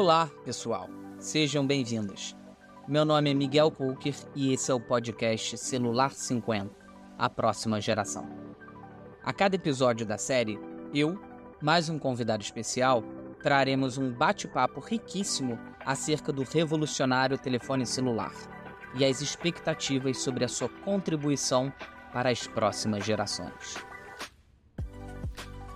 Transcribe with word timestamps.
Olá, 0.00 0.30
pessoal. 0.46 0.88
Sejam 1.18 1.66
bem-vindos. 1.66 2.34
Meu 2.88 3.04
nome 3.04 3.32
é 3.32 3.34
Miguel 3.34 3.70
Coker 3.70 4.14
e 4.34 4.50
esse 4.50 4.70
é 4.70 4.74
o 4.74 4.80
podcast 4.80 5.58
Celular 5.58 6.12
50, 6.12 6.74
a 7.18 7.28
próxima 7.28 7.78
geração. 7.82 8.26
A 9.22 9.30
cada 9.30 9.56
episódio 9.56 10.06
da 10.06 10.16
série, 10.16 10.58
eu, 10.94 11.20
mais 11.60 11.90
um 11.90 11.98
convidado 11.98 12.42
especial, 12.42 13.04
traremos 13.42 13.98
um 13.98 14.10
bate-papo 14.10 14.80
riquíssimo 14.80 15.58
acerca 15.84 16.32
do 16.32 16.44
revolucionário 16.44 17.36
telefone 17.36 17.84
celular 17.84 18.32
e 18.94 19.04
as 19.04 19.20
expectativas 19.20 20.16
sobre 20.16 20.46
a 20.46 20.48
sua 20.48 20.70
contribuição 20.82 21.70
para 22.10 22.30
as 22.30 22.46
próximas 22.46 23.04
gerações. 23.04 23.76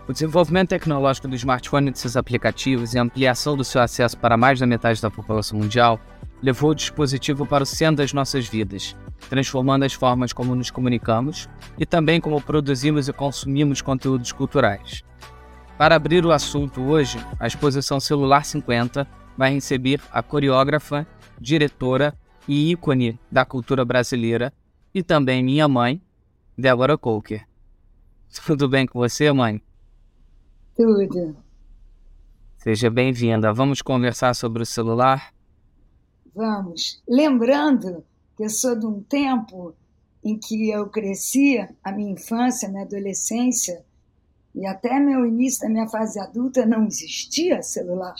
O 0.06 0.12
desenvolvimento 0.12 0.68
tecnológico 0.68 1.26
do 1.26 1.34
smartphone 1.34 1.88
e 1.88 1.90
de 1.90 1.98
seus 1.98 2.14
aplicativos 2.14 2.92
e 2.92 2.98
a 2.98 3.02
ampliação 3.02 3.56
do 3.56 3.64
seu 3.64 3.80
acesso 3.80 4.18
para 4.18 4.36
mais 4.36 4.60
da 4.60 4.66
metade 4.66 5.00
da 5.00 5.10
população 5.10 5.58
mundial 5.58 5.98
levou 6.42 6.70
o 6.70 6.74
dispositivo 6.74 7.46
para 7.46 7.62
o 7.62 7.66
centro 7.66 7.96
das 7.96 8.12
nossas 8.12 8.46
vidas, 8.46 8.94
transformando 9.30 9.82
as 9.84 9.94
formas 9.94 10.30
como 10.30 10.54
nos 10.54 10.70
comunicamos 10.70 11.48
e 11.78 11.86
também 11.86 12.20
como 12.20 12.38
produzimos 12.38 13.08
e 13.08 13.14
consumimos 13.14 13.80
conteúdos 13.80 14.30
culturais. 14.30 15.02
Para 15.78 15.96
abrir 15.96 16.26
o 16.26 16.32
assunto 16.32 16.82
hoje, 16.82 17.18
a 17.40 17.46
exposição 17.46 17.98
Celular 17.98 18.44
50 18.44 19.08
vai 19.38 19.54
receber 19.54 20.02
a 20.12 20.22
coreógrafa, 20.22 21.06
diretora 21.40 22.14
e 22.46 22.70
ícone 22.72 23.18
da 23.32 23.46
cultura 23.46 23.86
brasileira 23.86 24.52
e 24.94 25.02
também 25.02 25.42
minha 25.42 25.66
mãe, 25.66 25.98
Débora 26.58 26.98
Coker. 26.98 27.46
Tudo 28.44 28.68
bem 28.68 28.86
com 28.86 28.98
você, 28.98 29.32
mãe? 29.32 29.62
Tudo. 30.76 31.36
Seja 32.56 32.90
bem-vinda. 32.90 33.52
Vamos 33.52 33.80
conversar 33.80 34.34
sobre 34.34 34.62
o 34.62 34.66
celular? 34.66 35.32
Vamos. 36.34 37.00
Lembrando 37.08 38.04
que 38.36 38.42
eu 38.42 38.50
sou 38.50 38.74
de 38.74 38.84
um 38.84 39.00
tempo 39.00 39.72
em 40.24 40.36
que 40.36 40.70
eu 40.70 40.88
cresci, 40.88 41.58
a 41.82 41.92
minha 41.92 42.10
infância, 42.10 42.68
minha 42.68 42.82
adolescência, 42.82 43.84
e 44.52 44.66
até 44.66 44.98
meu 44.98 45.24
início 45.24 45.60
da 45.60 45.68
minha 45.68 45.88
fase 45.88 46.18
adulta 46.18 46.66
não 46.66 46.86
existia 46.86 47.62
celular. 47.62 48.16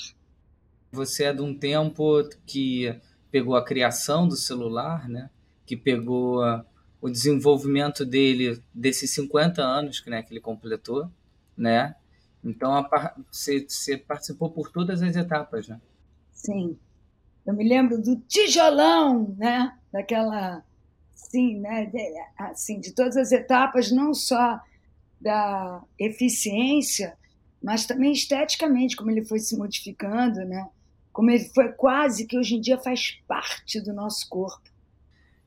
Você 0.93 1.25
é 1.25 1.33
de 1.33 1.43
um 1.43 1.59
tempo 1.59 2.23
que 2.47 2.95
pegou 3.33 3.57
a 3.57 3.65
criação 3.65 4.29
do 4.29 4.37
celular, 4.37 5.09
né? 5.09 5.29
que 5.67 5.77
pegou 5.77 6.41
o 7.01 7.11
desenvolvimento 7.11 8.05
dele 8.05 8.63
desses 8.73 9.11
50 9.11 9.61
anos 9.61 10.05
né, 10.07 10.23
que 10.23 10.33
ele 10.33 10.41
completou, 10.41 11.11
né? 11.57 11.97
Então, 12.45 12.75
a, 12.75 13.15
você, 13.31 13.65
você 13.67 13.97
participou 13.97 14.51
por 14.51 14.71
todas 14.71 15.03
as 15.03 15.17
etapas, 15.17 15.67
né? 15.67 15.81
Sim. 16.33 16.79
Eu 17.47 17.55
me 17.55 17.67
lembro 17.67 18.01
do 18.01 18.17
tijolão, 18.17 19.35
né? 19.39 19.77
Daquela, 19.91 20.63
sim, 21.15 21.59
né? 21.61 21.91
Assim, 22.39 22.81
de 22.81 22.93
todas 22.93 23.17
as 23.17 23.33
etapas, 23.33 23.91
não 23.91 24.13
só 24.13 24.61
da 25.21 25.83
eficiência, 25.99 27.17
mas 27.63 27.87
também 27.87 28.13
esteticamente, 28.13 28.95
como 28.95 29.11
ele 29.11 29.25
foi 29.25 29.39
se 29.39 29.57
modificando, 29.57 30.45
né? 30.45 30.69
Como 31.13 31.31
ele 31.31 31.45
foi 31.55 31.73
quase 31.73 32.27
que 32.27 32.37
hoje 32.37 32.57
em 32.57 32.61
dia 32.61 32.77
faz 32.79 33.23
parte 33.27 33.81
do 33.81 33.93
nosso 33.93 34.29
corpo. 34.29 34.69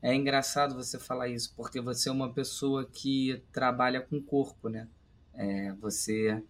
É 0.00 0.14
engraçado 0.14 0.74
você 0.74 0.98
falar 0.98 1.28
isso, 1.28 1.52
porque 1.56 1.80
você 1.80 2.08
é 2.08 2.12
uma 2.12 2.32
pessoa 2.32 2.88
que 2.90 3.42
trabalha 3.52 4.00
com 4.00 4.16
o 4.16 4.22
corpo, 4.22 4.68
né? 4.68 4.88
É, 5.34 5.72
você 5.74 6.42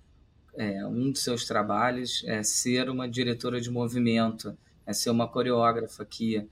é, 0.59 0.85
um 0.85 1.13
dos 1.13 1.23
seus 1.23 1.45
trabalhos 1.45 2.25
é 2.27 2.43
ser 2.43 2.91
uma 2.91 3.09
diretora 3.09 3.61
de 3.61 3.71
movimento, 3.71 4.59
é 4.85 4.93
ser 4.93 5.11
uma 5.11 5.29
coreógrafa 5.29 6.05
que 6.05 6.49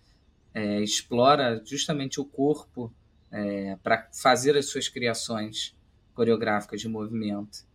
é, 0.55 0.81
explora 0.81 1.61
justamente 1.65 2.21
o 2.21 2.25
corpo 2.25 2.93
é, 3.33 3.77
para 3.83 4.09
fazer 4.12 4.56
as 4.56 4.67
suas 4.67 4.89
criações 4.89 5.77
coreográficas 6.15 6.81
de 6.81 6.89
movimento. 6.89 7.67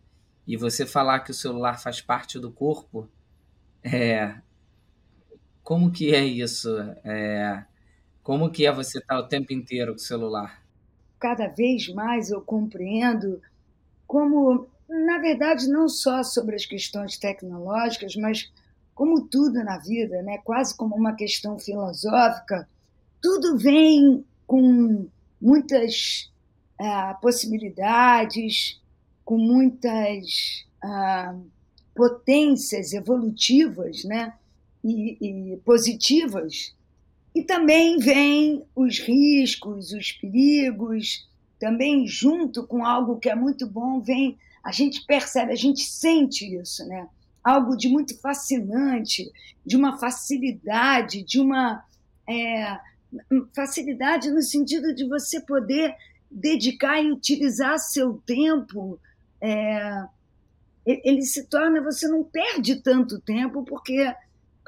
E 0.46 0.56
você 0.56 0.86
falar 0.86 1.20
que 1.20 1.30
o 1.30 1.34
celular 1.34 1.78
faz 1.78 2.00
parte 2.00 2.38
do 2.38 2.50
corpo, 2.50 3.06
é, 3.84 4.34
como 5.62 5.92
que 5.92 6.14
é 6.14 6.24
isso? 6.24 6.78
É, 7.04 7.62
como 8.22 8.50
que 8.50 8.64
é 8.64 8.72
você 8.72 8.98
estar 8.98 9.18
o 9.18 9.28
tempo 9.28 9.52
inteiro 9.52 9.92
com 9.92 9.98
o 9.98 10.02
celular? 10.02 10.62
Cada 11.20 11.46
vez 11.46 11.88
mais 11.88 12.30
eu 12.30 12.40
compreendo 12.40 13.40
como 14.06 14.71
na 14.92 15.18
verdade, 15.18 15.68
não 15.68 15.88
só 15.88 16.22
sobre 16.22 16.54
as 16.54 16.66
questões 16.66 17.16
tecnológicas, 17.16 18.14
mas 18.14 18.52
como 18.94 19.26
tudo 19.26 19.64
na 19.64 19.78
vida, 19.78 20.20
né? 20.22 20.38
quase 20.44 20.76
como 20.76 20.94
uma 20.94 21.14
questão 21.14 21.58
filosófica, 21.58 22.68
tudo 23.20 23.56
vem 23.56 24.22
com 24.46 25.08
muitas 25.40 26.30
uh, 26.78 27.18
possibilidades, 27.22 28.80
com 29.24 29.38
muitas 29.38 30.66
uh, 30.84 31.42
potências 31.94 32.92
evolutivas 32.92 34.04
né? 34.04 34.34
E, 34.84 35.52
e 35.52 35.56
positivas. 35.58 36.74
E 37.34 37.42
também 37.42 37.98
vem 37.98 38.62
os 38.74 38.98
riscos, 38.98 39.92
os 39.92 40.12
perigos, 40.12 41.26
também 41.58 42.06
junto 42.06 42.66
com 42.66 42.84
algo 42.84 43.18
que 43.18 43.30
é 43.30 43.34
muito 43.34 43.66
bom, 43.66 44.00
vem 44.00 44.36
a 44.64 44.70
gente 44.70 45.04
percebe, 45.06 45.52
a 45.52 45.56
gente 45.56 45.84
sente 45.84 46.54
isso, 46.56 46.86
né? 46.86 47.08
Algo 47.42 47.76
de 47.76 47.88
muito 47.88 48.18
fascinante, 48.20 49.30
de 49.66 49.76
uma 49.76 49.98
facilidade, 49.98 51.24
de 51.24 51.40
uma 51.40 51.84
é, 52.28 52.78
facilidade 53.54 54.30
no 54.30 54.42
sentido 54.42 54.94
de 54.94 55.06
você 55.08 55.40
poder 55.40 55.96
dedicar 56.30 57.02
e 57.02 57.10
utilizar 57.10 57.78
seu 57.78 58.22
tempo. 58.24 58.98
É, 59.40 60.04
ele 60.86 61.22
se 61.22 61.44
torna, 61.46 61.82
você 61.82 62.06
não 62.06 62.22
perde 62.22 62.76
tanto 62.76 63.20
tempo, 63.20 63.64
porque 63.64 64.14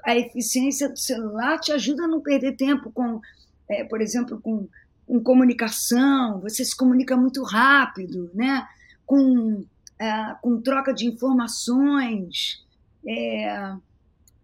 a 0.05 0.17
eficiência 0.17 0.89
do 0.89 0.99
celular 0.99 1.59
te 1.59 1.73
ajuda 1.73 2.05
a 2.05 2.09
não 2.09 2.21
perder 2.21 2.57
tempo 2.57 2.91
com, 2.91 3.21
é, 3.69 3.85
por 3.85 4.01
exemplo, 4.01 4.41
com, 4.41 4.69
com 5.07 5.23
comunicação, 5.23 6.41
você 6.41 6.65
se 6.65 6.77
comunica 6.77 7.17
muito 7.17 7.43
rápido, 7.45 8.31
né? 8.35 8.67
com 9.07 9.65
é, 9.99 10.35
com 10.43 10.61
troca 10.61 10.93
de 10.93 11.07
informações, 11.07 12.65
é, 13.07 13.75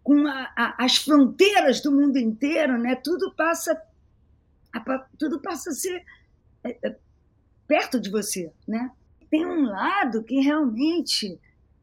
com 0.03 0.25
a, 0.27 0.51
a, 0.55 0.85
as 0.85 0.97
fronteiras 0.97 1.81
do 1.81 1.91
mundo 1.91 2.17
inteiro, 2.17 2.77
né? 2.77 2.95
tudo, 2.95 3.33
passa 3.35 3.79
a, 4.73 4.99
tudo 5.17 5.39
passa 5.39 5.69
a 5.69 5.73
ser 5.73 6.03
é, 6.63 6.77
é, 6.83 6.97
perto 7.67 7.99
de 7.99 8.09
você. 8.09 8.51
Né? 8.67 8.91
Tem 9.29 9.45
um 9.45 9.63
lado 9.63 10.23
que 10.23 10.39
realmente 10.39 11.39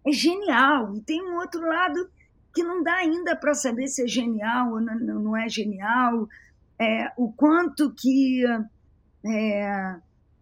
é 0.07 0.13
genial, 0.13 0.97
e 0.97 1.01
tem 1.03 1.23
um 1.23 1.37
outro 1.37 1.61
lado 1.61 2.11
que 2.55 2.63
não 2.63 2.83
dá 2.83 2.95
ainda 2.95 3.37
para 3.37 3.55
saber 3.55 3.89
se 3.89 4.03
é 4.03 4.07
genial 4.07 4.73
ou 4.73 4.81
não, 4.81 4.99
não 4.99 5.37
é 5.37 5.49
genial, 5.49 6.29
é, 6.79 7.13
o 7.17 7.33
quanto 7.33 7.93
que 7.93 8.45
é, 9.25 9.97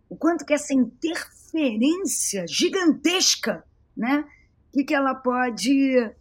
o 0.08 0.16
quanto 0.16 0.44
que 0.44 0.54
essa 0.54 0.74
interferência 0.74 2.46
gigantesca, 2.46 3.64
né? 3.96 4.24
Que, 4.72 4.84
que 4.84 4.94
ela 4.94 5.14
pode, 5.14 6.12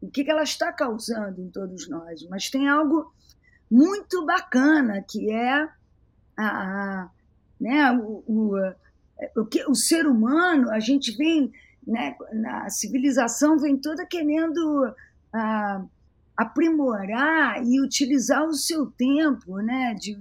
o 0.00 0.10
que, 0.10 0.24
que 0.24 0.30
ela 0.30 0.42
está 0.42 0.72
causando 0.72 1.40
em 1.40 1.50
todos 1.50 1.88
nós. 1.88 2.26
Mas 2.28 2.50
tem 2.50 2.68
algo 2.68 3.12
muito 3.70 4.24
bacana 4.26 5.02
que 5.08 5.32
é 5.32 5.68
a, 6.36 6.46
a 6.46 7.10
né, 7.62 7.92
o, 7.92 8.24
o, 8.26 8.54
o, 9.36 9.46
que, 9.46 9.64
o 9.66 9.74
ser 9.74 10.06
humano, 10.06 10.68
a 10.70 10.80
gente 10.80 11.16
vem, 11.16 11.52
né, 11.86 12.16
na 12.32 12.68
civilização 12.68 13.56
vem 13.56 13.76
toda 13.76 14.04
querendo 14.04 14.92
a, 15.32 15.84
aprimorar 16.36 17.64
e 17.64 17.80
utilizar 17.80 18.44
o 18.44 18.52
seu 18.52 18.86
tempo, 18.86 19.58
né, 19.58 19.94
de, 19.94 20.18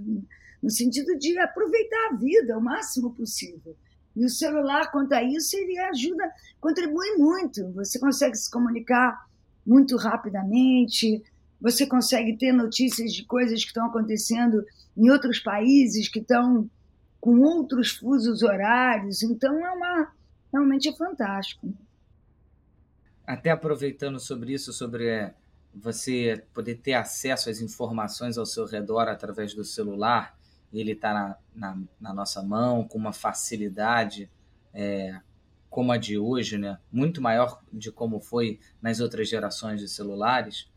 no 0.61 0.69
sentido 0.69 1.17
de 1.17 1.37
aproveitar 1.39 2.09
a 2.11 2.15
vida 2.15 2.57
o 2.57 2.61
máximo 2.61 3.13
possível. 3.13 3.75
E 4.15 4.25
o 4.25 4.29
celular, 4.29 4.91
quanto 4.91 5.13
a 5.13 5.23
isso, 5.23 5.55
ele 5.57 5.79
ajuda, 5.79 6.29
contribui 6.59 7.15
muito. 7.17 7.71
Você 7.71 7.97
consegue 7.99 8.35
se 8.35 8.51
comunicar 8.51 9.25
muito 9.65 9.95
rapidamente, 9.95 11.23
você 11.59 11.85
consegue 11.85 12.35
ter 12.37 12.51
notícias 12.51 13.13
de 13.13 13.23
coisas 13.25 13.61
que 13.61 13.67
estão 13.67 13.85
acontecendo 13.85 14.65
em 14.97 15.09
outros 15.09 15.39
países 15.39 16.09
que 16.09 16.19
estão 16.19 16.69
com 17.19 17.39
outros 17.39 17.91
fusos 17.91 18.41
horários. 18.41 19.21
Então, 19.23 19.65
é 19.65 19.71
uma, 19.71 20.11
realmente 20.51 20.89
é 20.89 20.93
fantástico. 20.93 21.71
Até 23.25 23.51
aproveitando 23.51 24.19
sobre 24.19 24.53
isso, 24.53 24.73
sobre 24.73 25.07
é, 25.07 25.33
você 25.73 26.43
poder 26.53 26.75
ter 26.75 26.93
acesso 26.93 27.49
às 27.49 27.61
informações 27.61 28.37
ao 28.37 28.45
seu 28.45 28.65
redor 28.65 29.07
através 29.07 29.53
do 29.53 29.63
celular, 29.63 30.35
ele 30.79 30.91
está 30.91 31.13
na, 31.13 31.37
na, 31.53 31.81
na, 31.99 32.13
nossa 32.13 32.41
mão 32.41 32.87
com 32.87 32.97
uma 32.97 33.11
facilidade 33.11 34.29
é, 34.73 35.19
como 35.69 35.91
a 35.91 35.97
de 35.97 36.17
hoje, 36.17 36.57
né? 36.57 36.77
muito 36.91 37.21
maior 37.21 37.61
de 37.71 37.91
como 37.91 38.19
foi 38.19 38.59
nas 38.81 38.99
outras 38.99 39.29
gerações 39.29 39.81
de 39.81 39.87
celulares. 39.89 40.69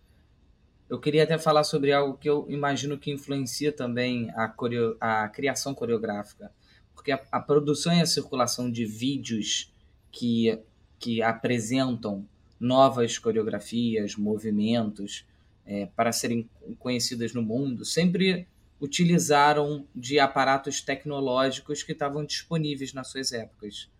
eu 0.88 0.99
queria 0.99 1.25
até 1.25 1.38
falar 1.38 1.64
sobre 1.64 1.93
algo 1.93 2.19
que 2.19 2.29
eu 2.29 2.46
imagino 2.49 2.99
que 2.99 3.11
influencia 3.11 3.73
também 3.73 4.31
a, 4.35 4.49
coreo, 4.49 4.96
a 5.00 5.29
criação 5.29 5.75
coreográfica, 5.75 6.50
porque 6.94 7.12
a, 7.12 7.20
a 7.31 7.41
produção 7.41 7.93
e 7.93 8.00
a 8.00 8.06
circulação 8.06 8.70
de 8.70 8.85
vídeos 8.85 9.73
que, 10.11 10.58
que 10.99 11.23
apresentam 11.23 12.26
novas 12.58 13.19
coreografias, 13.19 14.17
movimentos, 14.17 15.26
é, 15.67 15.87
para 15.94 16.12
serem 16.12 16.49
conhecidas 16.79 17.32
no 17.32 17.43
mundo, 17.43 17.85
sempre 17.85 18.46
utilizaram 18.84 19.88
de 19.94 20.19
aparatos 20.19 20.82
tecnológicos 20.82 21.82
que 21.82 21.92
estavam 21.92 22.22
disponíveis 22.22 22.92
nas 22.92 23.08
suas 23.08 23.32
épocas. 23.32 23.90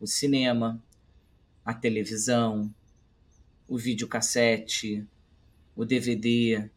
O 0.00 0.06
cinema, 0.06 0.82
a 1.64 1.72
televisão, 1.72 2.74
o 3.68 3.78
videocassete, 3.78 5.06
o 5.76 5.84
DVD, 5.84 6.68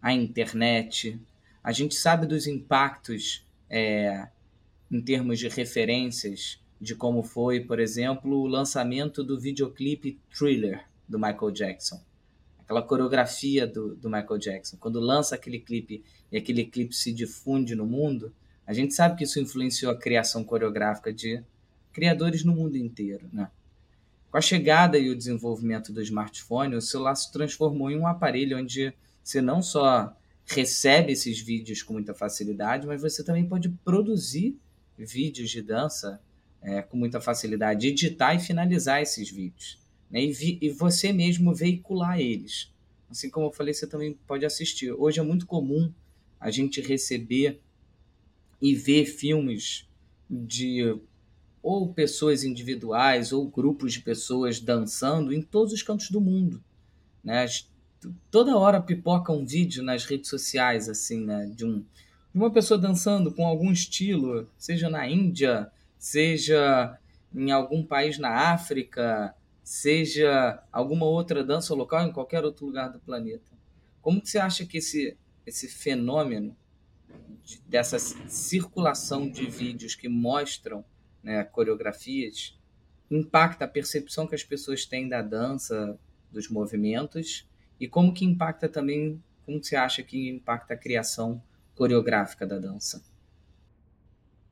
a 0.00 0.12
internet. 0.12 1.20
A 1.64 1.72
gente 1.72 1.96
sabe 1.96 2.26
dos 2.28 2.46
impactos 2.46 3.44
é, 3.68 4.28
em 4.88 5.00
termos 5.02 5.40
de 5.40 5.48
referências 5.48 6.60
de 6.80 6.94
como 6.94 7.24
foi, 7.24 7.58
por 7.58 7.80
exemplo, 7.80 8.38
o 8.38 8.46
lançamento 8.46 9.24
do 9.24 9.38
videoclipe 9.38 10.20
Thriller 10.30 10.84
do 11.08 11.18
Michael 11.18 11.50
Jackson 11.50 12.00
aquela 12.64 12.82
coreografia 12.82 13.66
do, 13.66 13.94
do 13.96 14.08
Michael 14.08 14.38
Jackson. 14.38 14.76
Quando 14.78 15.00
lança 15.00 15.34
aquele 15.34 15.58
clipe 15.58 16.02
e 16.30 16.36
aquele 16.36 16.64
clipe 16.64 16.94
se 16.94 17.12
difunde 17.12 17.74
no 17.74 17.86
mundo, 17.86 18.32
a 18.66 18.72
gente 18.72 18.94
sabe 18.94 19.16
que 19.16 19.24
isso 19.24 19.40
influenciou 19.40 19.92
a 19.92 19.98
criação 19.98 20.44
coreográfica 20.44 21.12
de 21.12 21.42
criadores 21.92 22.44
no 22.44 22.54
mundo 22.54 22.76
inteiro. 22.76 23.28
Né? 23.32 23.50
Com 24.30 24.38
a 24.38 24.40
chegada 24.40 24.98
e 24.98 25.10
o 25.10 25.16
desenvolvimento 25.16 25.92
do 25.92 26.00
smartphone, 26.00 26.76
o 26.76 26.80
celular 26.80 27.14
se 27.14 27.32
transformou 27.32 27.90
em 27.90 27.98
um 27.98 28.06
aparelho 28.06 28.58
onde 28.58 28.92
você 29.22 29.40
não 29.40 29.60
só 29.60 30.16
recebe 30.46 31.12
esses 31.12 31.40
vídeos 31.40 31.82
com 31.82 31.92
muita 31.92 32.14
facilidade, 32.14 32.86
mas 32.86 33.00
você 33.00 33.22
também 33.22 33.46
pode 33.46 33.68
produzir 33.84 34.58
vídeos 34.96 35.50
de 35.50 35.62
dança 35.62 36.20
é, 36.60 36.80
com 36.80 36.96
muita 36.96 37.20
facilidade, 37.20 37.88
editar 37.88 38.34
e 38.34 38.40
finalizar 38.40 39.02
esses 39.02 39.30
vídeos 39.30 39.81
né? 40.12 40.22
e, 40.22 40.32
vi, 40.32 40.58
e 40.60 40.68
você 40.68 41.12
mesmo 41.12 41.54
veicular 41.54 42.20
eles. 42.20 42.70
Assim 43.10 43.30
como 43.30 43.46
eu 43.46 43.52
falei, 43.52 43.74
você 43.74 43.86
também 43.86 44.12
pode 44.26 44.44
assistir. 44.44 44.92
Hoje 44.92 45.18
é 45.18 45.22
muito 45.22 45.46
comum 45.46 45.92
a 46.38 46.50
gente 46.50 46.80
receber 46.80 47.60
e 48.60 48.74
ver 48.74 49.06
filmes 49.06 49.88
de 50.30 50.96
ou 51.62 51.92
pessoas 51.92 52.42
individuais 52.42 53.32
ou 53.32 53.46
grupos 53.46 53.92
de 53.92 54.00
pessoas 54.00 54.60
dançando 54.60 55.32
em 55.32 55.40
todos 55.40 55.72
os 55.72 55.82
cantos 55.82 56.10
do 56.10 56.20
mundo, 56.20 56.62
né? 57.22 57.46
Toda 58.30 58.56
hora 58.56 58.80
pipoca 58.80 59.32
um 59.32 59.44
vídeo 59.44 59.82
nas 59.82 60.04
redes 60.04 60.28
sociais 60.28 60.88
assim, 60.88 61.24
né, 61.24 61.52
de 61.54 61.64
um 61.64 61.84
de 62.32 62.38
uma 62.38 62.50
pessoa 62.50 62.80
dançando 62.80 63.30
com 63.30 63.46
algum 63.46 63.70
estilo, 63.70 64.48
seja 64.56 64.88
na 64.88 65.06
Índia, 65.06 65.70
seja 65.98 66.98
em 67.34 67.52
algum 67.52 67.84
país 67.84 68.18
na 68.18 68.52
África, 68.52 69.34
seja 69.62 70.62
alguma 70.72 71.06
outra 71.06 71.44
dança 71.44 71.74
local 71.74 72.06
em 72.06 72.12
qualquer 72.12 72.44
outro 72.44 72.66
lugar 72.66 72.90
do 72.90 72.98
planeta. 72.98 73.50
Como 74.00 74.20
que 74.20 74.28
você 74.28 74.38
acha 74.38 74.66
que 74.66 74.78
esse, 74.78 75.16
esse 75.46 75.68
fenômeno 75.68 76.56
de, 77.44 77.60
dessa 77.62 77.98
circulação 77.98 79.30
de 79.30 79.46
vídeos 79.46 79.94
que 79.94 80.08
mostram 80.08 80.84
né, 81.22 81.44
coreografias 81.44 82.58
impacta 83.10 83.64
a 83.64 83.68
percepção 83.68 84.26
que 84.26 84.34
as 84.34 84.42
pessoas 84.42 84.86
têm 84.86 85.08
da 85.08 85.22
dança, 85.22 85.98
dos 86.30 86.48
movimentos 86.48 87.48
e 87.78 87.86
como 87.86 88.14
que 88.14 88.24
impacta 88.24 88.68
também, 88.68 89.22
como 89.44 89.62
você 89.62 89.76
acha 89.76 90.02
que 90.02 90.30
impacta 90.30 90.74
a 90.74 90.76
criação 90.76 91.42
coreográfica 91.74 92.46
da 92.46 92.58
dança? 92.58 93.02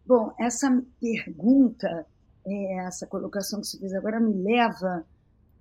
Bom, 0.04 0.34
essa 0.38 0.82
pergunta 1.00 2.06
essa 2.46 3.06
colocação 3.06 3.60
que 3.60 3.66
você 3.66 3.78
fez 3.78 3.94
agora 3.94 4.20
me 4.20 4.32
leva 4.32 5.04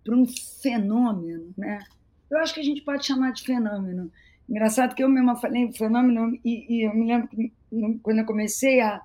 para 0.04 0.16
um 0.16 0.26
fenômeno, 0.62 1.54
né? 1.58 1.80
Eu 2.30 2.38
acho 2.40 2.54
que 2.54 2.60
a 2.60 2.64
gente 2.64 2.82
pode 2.82 3.06
chamar 3.06 3.34
de 3.34 3.44
fenômeno. 3.44 4.12
Engraçado 4.48 4.96
que 4.96 5.04
eu 5.04 5.10
mesma 5.10 5.36
falei 5.36 5.72
fenômeno 5.72 6.38
e, 6.44 6.78
e 6.78 6.88
eu 6.88 6.96
me 6.96 7.06
lembro 7.06 7.28
que 7.28 7.54
quando 8.02 8.20
eu 8.20 8.26
comecei 8.26 8.82
a, 8.82 9.02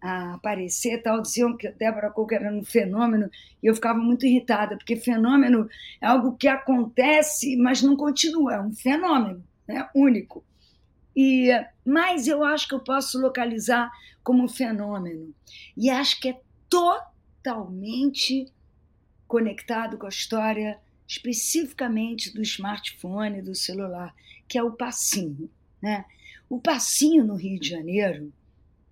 a 0.00 0.34
aparecer 0.34 1.02
tal 1.02 1.20
diziam 1.20 1.56
que 1.56 1.66
a 1.66 1.72
Débora 1.72 2.10
Cook 2.10 2.32
era 2.32 2.52
um 2.52 2.64
fenômeno 2.64 3.28
e 3.62 3.66
eu 3.66 3.74
ficava 3.74 3.98
muito 3.98 4.24
irritada 4.24 4.76
porque 4.76 4.94
fenômeno 4.94 5.68
é 6.00 6.06
algo 6.06 6.36
que 6.36 6.46
acontece 6.46 7.56
mas 7.56 7.82
não 7.82 7.96
continua 7.96 8.54
é 8.54 8.60
um 8.60 8.72
fenômeno 8.72 9.42
né 9.66 9.88
único 9.94 10.44
e 11.16 11.50
mas 11.84 12.28
eu 12.28 12.44
acho 12.44 12.68
que 12.68 12.74
eu 12.74 12.80
posso 12.80 13.20
localizar 13.20 13.90
como 14.22 14.46
fenômeno 14.46 15.34
e 15.76 15.90
acho 15.90 16.20
que 16.20 16.28
é 16.28 16.40
totalmente 16.68 17.13
totalmente 17.44 18.50
conectado 19.28 19.98
com 19.98 20.06
a 20.06 20.08
história 20.08 20.80
especificamente 21.06 22.32
do 22.32 22.40
smartphone, 22.40 23.42
do 23.42 23.54
celular, 23.54 24.14
que 24.48 24.56
é 24.56 24.62
o 24.62 24.72
passinho. 24.72 25.50
Né? 25.80 26.06
O 26.48 26.58
passinho 26.58 27.22
no 27.22 27.34
Rio 27.34 27.60
de 27.60 27.68
Janeiro, 27.68 28.32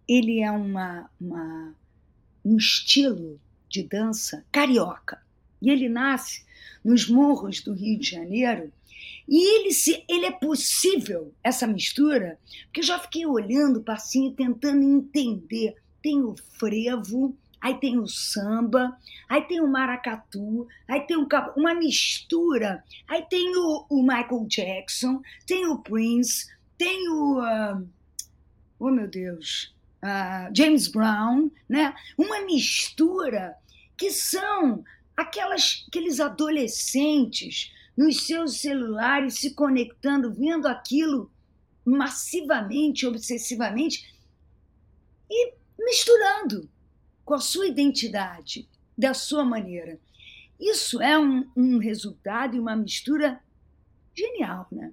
ele 0.06 0.40
é 0.40 0.50
uma, 0.50 1.10
uma, 1.18 1.74
um 2.44 2.58
estilo 2.58 3.40
de 3.70 3.82
dança 3.82 4.44
carioca. 4.52 5.22
E 5.60 5.70
ele 5.70 5.88
nasce 5.88 6.44
nos 6.84 7.08
morros 7.08 7.62
do 7.62 7.72
Rio 7.72 7.98
de 7.98 8.10
Janeiro. 8.10 8.70
E 9.26 9.60
ele, 9.60 9.72
se, 9.72 10.04
ele 10.06 10.26
é 10.26 10.32
possível, 10.32 11.32
essa 11.42 11.66
mistura, 11.66 12.38
porque 12.64 12.80
eu 12.80 12.84
já 12.84 12.98
fiquei 12.98 13.24
olhando 13.24 13.78
o 13.78 13.84
passinho 13.84 14.32
tentando 14.32 14.82
entender. 14.82 15.76
Tem 16.02 16.20
o 16.20 16.34
frevo, 16.58 17.34
aí 17.62 17.78
tem 17.78 17.96
o 17.98 18.08
samba, 18.08 18.98
aí 19.28 19.42
tem 19.42 19.60
o 19.60 19.68
maracatu, 19.68 20.66
aí 20.88 21.00
tem 21.06 21.16
um, 21.16 21.28
uma 21.56 21.74
mistura, 21.74 22.82
aí 23.08 23.24
tem 23.30 23.56
o, 23.56 23.86
o, 23.88 24.02
Michael 24.02 24.46
Jackson, 24.48 25.22
tem 25.46 25.66
o 25.66 25.78
Prince, 25.78 26.48
tem 26.76 27.08
o. 27.08 27.38
Uh, 27.38 27.88
oh 28.80 28.90
meu 28.90 29.08
Deus! 29.08 29.72
Uh, 30.02 30.50
James 30.52 30.88
Brown, 30.88 31.48
né? 31.68 31.94
Uma 32.18 32.40
mistura 32.40 33.54
que 33.96 34.10
são 34.10 34.82
aquelas, 35.16 35.84
aqueles 35.86 36.18
adolescentes 36.18 37.72
nos 37.96 38.26
seus 38.26 38.60
celulares 38.60 39.34
se 39.34 39.54
conectando, 39.54 40.32
vendo 40.32 40.66
aquilo 40.66 41.30
massivamente, 41.84 43.06
obsessivamente 43.06 44.12
e 45.30 45.54
misturando 45.78 46.68
com 47.32 47.36
a 47.36 47.40
sua 47.40 47.66
identidade, 47.66 48.68
da 48.96 49.14
sua 49.14 49.42
maneira. 49.42 49.98
Isso 50.60 51.00
é 51.00 51.18
um, 51.18 51.50
um 51.56 51.78
resultado 51.78 52.54
e 52.54 52.60
uma 52.60 52.76
mistura 52.76 53.40
genial, 54.14 54.68
né? 54.70 54.92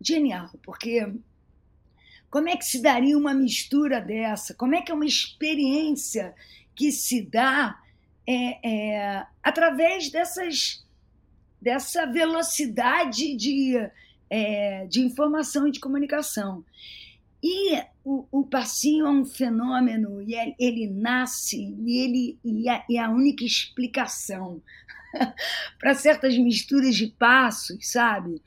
Genial, 0.00 0.48
porque 0.62 1.12
como 2.30 2.48
é 2.48 2.56
que 2.56 2.64
se 2.64 2.80
daria 2.80 3.18
uma 3.18 3.34
mistura 3.34 4.00
dessa? 4.00 4.54
Como 4.54 4.76
é 4.76 4.80
que 4.80 4.92
é 4.92 4.94
uma 4.94 5.04
experiência 5.04 6.36
que 6.72 6.92
se 6.92 7.20
dá 7.20 7.76
é, 8.28 8.60
é, 8.62 9.26
através 9.42 10.08
dessas, 10.08 10.86
dessa 11.60 12.06
velocidade 12.06 13.34
de, 13.34 13.74
é, 14.30 14.86
de 14.86 15.00
informação 15.00 15.66
e 15.66 15.72
de 15.72 15.80
comunicação? 15.80 16.64
E 17.42 17.82
o, 18.04 18.26
o 18.30 18.44
passinho 18.44 19.06
é 19.06 19.10
um 19.10 19.24
fenômeno, 19.24 20.22
e 20.22 20.34
ele, 20.34 20.54
ele 20.58 20.86
nasce, 20.86 21.74
e, 21.84 21.98
ele, 21.98 22.38
e, 22.44 22.68
a, 22.68 22.84
e 22.88 22.96
a 22.96 23.10
única 23.10 23.44
explicação 23.44 24.62
para 25.78 25.94
certas 25.94 26.38
misturas 26.38 26.94
de 26.94 27.08
passos, 27.08 27.90
sabe? 27.90 28.40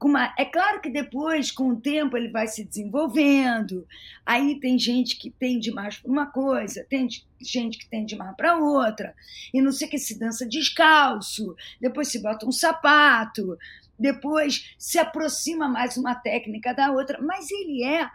Uma, 0.00 0.32
é 0.38 0.44
claro 0.44 0.80
que 0.80 0.90
depois, 0.90 1.50
com 1.50 1.70
o 1.70 1.80
tempo, 1.80 2.16
ele 2.16 2.28
vai 2.28 2.46
se 2.46 2.62
desenvolvendo. 2.62 3.84
Aí 4.24 4.60
tem 4.60 4.78
gente 4.78 5.16
que 5.16 5.30
tende 5.30 5.72
mais 5.72 5.96
para 5.96 6.10
uma 6.10 6.26
coisa, 6.26 6.86
tem 6.88 7.08
gente 7.40 7.78
que 7.78 7.88
tende 7.88 8.14
mais 8.14 8.36
para 8.36 8.56
outra. 8.56 9.14
E 9.52 9.60
não 9.60 9.72
sei 9.72 9.88
que 9.88 9.98
se 9.98 10.16
dança 10.16 10.46
descalço, 10.46 11.56
depois 11.80 12.08
se 12.08 12.22
bota 12.22 12.46
um 12.46 12.52
sapato, 12.52 13.58
depois 13.98 14.74
se 14.78 14.98
aproxima 14.98 15.66
mais 15.66 15.96
uma 15.96 16.14
técnica 16.14 16.72
da 16.72 16.92
outra. 16.92 17.20
Mas 17.20 17.50
ele 17.50 17.82
é 17.82 18.08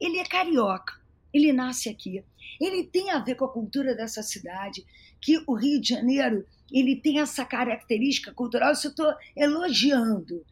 ele 0.00 0.18
é 0.18 0.24
carioca, 0.24 0.94
ele 1.32 1.52
nasce 1.52 1.88
aqui. 1.88 2.24
Ele 2.60 2.84
tem 2.84 3.10
a 3.10 3.18
ver 3.18 3.34
com 3.34 3.44
a 3.44 3.52
cultura 3.52 3.94
dessa 3.94 4.22
cidade, 4.22 4.84
que 5.20 5.42
o 5.46 5.54
Rio 5.54 5.80
de 5.80 5.88
Janeiro 5.88 6.46
ele 6.72 6.96
tem 6.96 7.20
essa 7.20 7.44
característica 7.44 8.32
cultural. 8.32 8.72
Isso 8.72 8.88
eu 8.88 8.90
estou 8.90 9.14
elogiando 9.36 10.44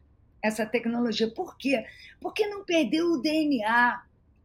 essa 0.42 0.66
tecnologia. 0.66 1.30
Por 1.30 1.56
quê? 1.56 1.84
Porque 2.20 2.46
não 2.46 2.64
perdeu 2.64 3.12
o 3.12 3.22
DNA 3.22 4.02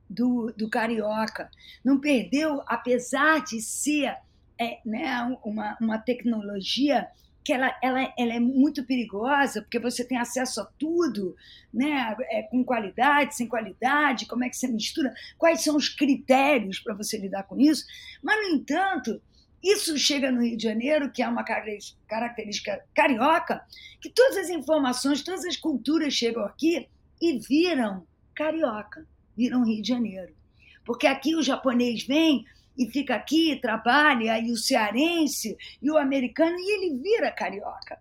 do, 0.09 0.53
do 0.55 0.69
carioca, 0.69 1.49
não 1.83 1.99
perdeu, 1.99 2.61
apesar 2.65 3.43
de 3.43 3.61
ser 3.61 4.15
é, 4.59 4.79
né, 4.85 5.37
uma, 5.43 5.77
uma 5.79 5.97
tecnologia 5.97 7.07
que 7.47 7.53
ela, 7.53 7.73
ela, 7.81 8.13
ela 8.19 8.33
é 8.33 8.41
muito 8.41 8.83
perigosa, 8.83 9.61
porque 9.61 9.79
você 9.79 10.03
tem 10.03 10.17
acesso 10.17 10.59
a 10.59 10.65
tudo, 10.77 11.33
né? 11.73 12.13
É, 12.29 12.43
com 12.43 12.61
qualidade, 12.61 13.37
sem 13.37 13.47
qualidade, 13.47 14.25
como 14.25 14.43
é 14.43 14.49
que 14.49 14.57
você 14.57 14.67
mistura, 14.67 15.13
quais 15.37 15.63
são 15.63 15.77
os 15.77 15.87
critérios 15.87 16.81
para 16.81 16.93
você 16.93 17.17
lidar 17.17 17.43
com 17.43 17.57
isso. 17.57 17.85
Mas, 18.21 18.35
no 18.35 18.53
entanto, 18.53 19.21
isso 19.63 19.97
chega 19.97 20.29
no 20.29 20.43
Rio 20.43 20.57
de 20.57 20.63
Janeiro, 20.63 21.09
que 21.09 21.23
é 21.23 21.27
uma 21.29 21.45
característica 21.45 22.83
carioca, 22.93 23.65
que 24.01 24.09
todas 24.09 24.35
as 24.35 24.49
informações, 24.49 25.23
todas 25.23 25.45
as 25.45 25.55
culturas 25.55 26.13
chegam 26.13 26.43
aqui 26.43 26.89
e 27.21 27.39
viram 27.39 28.05
carioca, 28.35 29.07
viram 29.37 29.63
Rio 29.63 29.81
de 29.81 29.87
Janeiro. 29.87 30.35
Porque 30.83 31.07
aqui 31.07 31.33
o 31.33 31.41
japonês 31.41 32.03
vem 32.03 32.45
e 32.77 32.89
fica 32.91 33.15
aqui, 33.15 33.59
trabalha, 33.61 34.39
e 34.39 34.51
o 34.51 34.57
cearense, 34.57 35.57
e 35.81 35.89
o 35.89 35.97
americano, 35.97 36.55
e 36.57 36.75
ele 36.75 37.01
vira 37.01 37.31
carioca. 37.31 37.99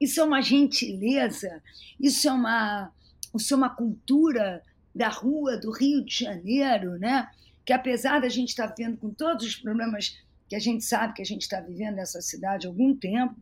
Isso 0.00 0.20
é 0.20 0.24
uma 0.24 0.42
gentileza, 0.42 1.62
isso 1.98 2.28
é 2.28 2.32
uma, 2.32 2.92
isso 3.34 3.54
é 3.54 3.56
uma 3.56 3.70
cultura 3.70 4.62
da 4.94 5.08
rua 5.08 5.56
do 5.56 5.70
Rio 5.70 6.04
de 6.04 6.24
Janeiro, 6.24 6.98
né? 6.98 7.28
que 7.66 7.72
apesar 7.72 8.20
da 8.20 8.28
gente 8.28 8.50
estar 8.50 8.68
vivendo 8.68 8.96
com 8.96 9.10
todos 9.10 9.44
os 9.44 9.56
problemas 9.56 10.16
que 10.48 10.54
a 10.54 10.60
gente 10.60 10.84
sabe 10.84 11.14
que 11.14 11.22
a 11.22 11.24
gente 11.24 11.42
está 11.42 11.60
vivendo 11.60 11.96
nessa 11.96 12.22
cidade 12.22 12.66
há 12.66 12.70
algum 12.70 12.94
tempo, 12.94 13.34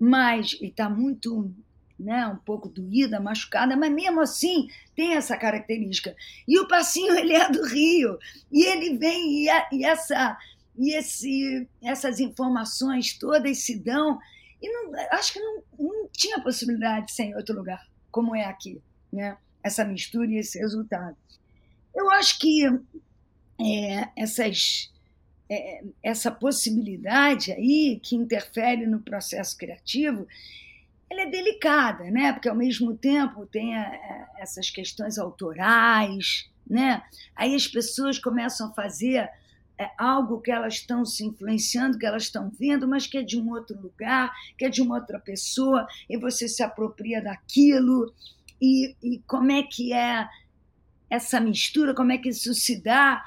mas 0.00 0.58
está 0.62 0.88
muito 0.88 1.52
né, 2.02 2.26
um 2.26 2.36
pouco 2.36 2.68
doída, 2.68 3.20
machucada, 3.20 3.76
mas 3.76 3.92
mesmo 3.92 4.20
assim 4.20 4.68
tem 4.94 5.14
essa 5.14 5.36
característica. 5.36 6.14
E 6.46 6.58
o 6.58 6.68
passinho 6.68 7.14
ele 7.18 7.34
é 7.34 7.50
do 7.50 7.64
Rio 7.64 8.18
e 8.50 8.64
ele 8.64 8.98
vem 8.98 9.44
e, 9.44 9.50
a, 9.50 9.68
e 9.72 9.84
essa 9.84 10.38
e 10.76 10.96
esse, 10.96 11.68
essas 11.82 12.18
informações 12.18 13.12
todas 13.18 13.58
se 13.58 13.78
dão 13.78 14.18
e 14.60 14.68
não, 14.70 14.92
acho 15.12 15.34
que 15.34 15.40
não, 15.40 15.62
não 15.78 16.08
tinha 16.08 16.40
possibilidade 16.40 17.06
de 17.06 17.12
ser 17.12 17.24
em 17.24 17.34
outro 17.34 17.54
lugar 17.54 17.86
como 18.10 18.36
é 18.36 18.44
aqui, 18.44 18.80
né? 19.12 19.36
Essa 19.62 19.84
mistura 19.84 20.30
e 20.30 20.38
esse 20.38 20.58
resultado. 20.58 21.16
Eu 21.94 22.10
acho 22.10 22.38
que 22.38 22.66
é, 23.60 24.08
essas 24.16 24.92
é, 25.50 25.82
essa 26.02 26.30
possibilidade 26.30 27.52
aí 27.52 28.00
que 28.02 28.16
interfere 28.16 28.86
no 28.86 29.00
processo 29.00 29.56
criativo 29.56 30.26
ela 31.12 31.22
é 31.22 31.26
delicada, 31.26 32.04
né? 32.10 32.32
Porque 32.32 32.48
ao 32.48 32.56
mesmo 32.56 32.96
tempo 32.96 33.46
tem 33.46 33.76
a, 33.76 33.82
a, 33.82 34.28
essas 34.38 34.70
questões 34.70 35.18
autorais, 35.18 36.50
né? 36.66 37.02
Aí 37.36 37.54
as 37.54 37.66
pessoas 37.66 38.18
começam 38.18 38.68
a 38.68 38.74
fazer 38.74 39.28
é, 39.78 39.90
algo 39.98 40.40
que 40.40 40.50
elas 40.50 40.74
estão 40.74 41.04
se 41.04 41.24
influenciando, 41.24 41.98
que 41.98 42.06
elas 42.06 42.24
estão 42.24 42.50
vendo, 42.58 42.88
mas 42.88 43.06
que 43.06 43.18
é 43.18 43.22
de 43.22 43.38
um 43.38 43.50
outro 43.50 43.78
lugar, 43.80 44.32
que 44.56 44.64
é 44.64 44.70
de 44.70 44.80
uma 44.80 44.96
outra 44.96 45.20
pessoa, 45.20 45.86
e 46.08 46.16
você 46.16 46.48
se 46.48 46.62
apropria 46.62 47.22
daquilo. 47.22 48.12
E, 48.60 48.96
e 49.02 49.18
como 49.26 49.52
é 49.52 49.62
que 49.62 49.92
é 49.92 50.26
essa 51.10 51.38
mistura, 51.40 51.94
como 51.94 52.12
é 52.12 52.18
que 52.18 52.30
isso 52.30 52.54
se 52.54 52.82
dá? 52.82 53.22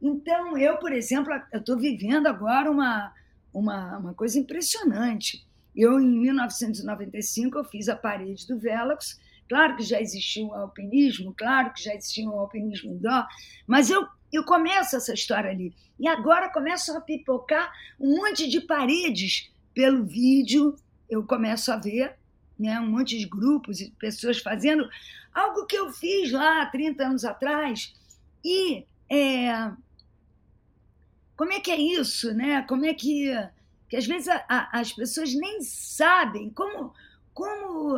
Então, 0.00 0.56
eu, 0.56 0.76
por 0.76 0.92
exemplo, 0.92 1.32
eu 1.52 1.58
estou 1.58 1.76
vivendo 1.76 2.28
agora 2.28 2.70
uma, 2.70 3.12
uma, 3.52 3.98
uma 3.98 4.14
coisa 4.14 4.38
impressionante 4.38 5.45
eu, 5.76 6.00
em 6.00 6.18
1995, 6.20 7.58
eu 7.58 7.64
fiz 7.64 7.88
a 7.88 7.96
parede 7.96 8.46
do 8.46 8.58
Velox. 8.58 9.20
Claro 9.48 9.76
que 9.76 9.82
já 9.82 10.00
existia 10.00 10.44
o 10.44 10.54
alpinismo, 10.54 11.34
claro 11.36 11.72
que 11.72 11.84
já 11.84 11.94
existia 11.94 12.28
o 12.28 12.38
alpinismo 12.38 12.92
indoor, 12.92 13.26
mas 13.66 13.90
eu, 13.90 14.04
eu 14.32 14.44
começo 14.44 14.96
essa 14.96 15.14
história 15.14 15.50
ali. 15.50 15.72
E 16.00 16.08
agora 16.08 16.52
começam 16.52 16.96
a 16.96 17.00
pipocar 17.00 17.72
um 18.00 18.16
monte 18.16 18.48
de 18.48 18.60
paredes 18.60 19.52
pelo 19.72 20.04
vídeo, 20.04 20.74
eu 21.08 21.24
começo 21.24 21.70
a 21.70 21.76
ver 21.76 22.16
né, 22.58 22.80
um 22.80 22.90
monte 22.90 23.18
de 23.18 23.26
grupos 23.26 23.80
e 23.80 23.90
pessoas 23.90 24.38
fazendo 24.38 24.88
algo 25.32 25.66
que 25.66 25.76
eu 25.76 25.92
fiz 25.92 26.32
lá 26.32 26.66
30 26.66 27.04
anos 27.04 27.24
atrás. 27.24 27.94
E 28.44 28.84
é, 29.08 29.70
como 31.36 31.52
é 31.52 31.60
que 31.60 31.70
é 31.70 31.76
isso? 31.76 32.32
Né? 32.32 32.62
Como 32.62 32.84
é 32.86 32.94
que 32.94 33.30
que 33.88 33.96
às 33.96 34.06
vezes 34.06 34.28
a, 34.28 34.44
a, 34.48 34.80
as 34.80 34.92
pessoas 34.92 35.34
nem 35.34 35.62
sabem 35.62 36.50
como, 36.50 36.92
como, 37.32 37.96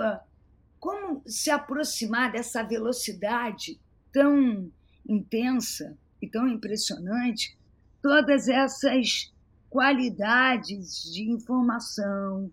como 0.78 1.22
se 1.26 1.50
aproximar 1.50 2.32
dessa 2.32 2.62
velocidade 2.62 3.80
tão 4.12 4.70
intensa 5.08 5.96
e 6.20 6.28
tão 6.28 6.46
impressionante, 6.48 7.56
todas 8.02 8.48
essas 8.48 9.32
qualidades 9.70 11.12
de 11.12 11.30
informação, 11.30 12.50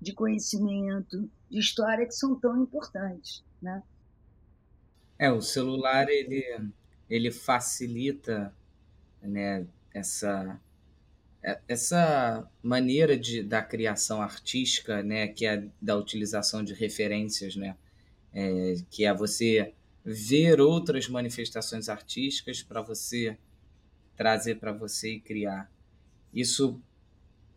de 0.00 0.12
conhecimento, 0.12 1.28
de 1.50 1.58
história 1.58 2.06
que 2.06 2.14
são 2.14 2.34
tão 2.38 2.62
importantes, 2.62 3.44
né? 3.60 3.82
É, 5.18 5.30
o 5.30 5.42
celular 5.42 6.08
ele 6.08 6.72
ele 7.10 7.32
facilita, 7.32 8.54
né, 9.20 9.66
essa 9.92 10.58
essa 11.66 12.48
maneira 12.62 13.16
de, 13.16 13.42
da 13.42 13.62
criação 13.62 14.20
artística, 14.20 15.02
né, 15.02 15.28
que 15.28 15.46
é 15.46 15.66
da 15.80 15.96
utilização 15.96 16.62
de 16.62 16.74
referências, 16.74 17.56
né, 17.56 17.76
é, 18.32 18.74
que 18.90 19.04
é 19.04 19.14
você 19.14 19.72
ver 20.04 20.60
outras 20.60 21.08
manifestações 21.08 21.88
artísticas 21.88 22.62
para 22.62 22.82
você 22.82 23.36
trazer 24.16 24.56
para 24.56 24.72
você 24.72 25.14
e 25.14 25.20
criar. 25.20 25.70
Isso 26.32 26.80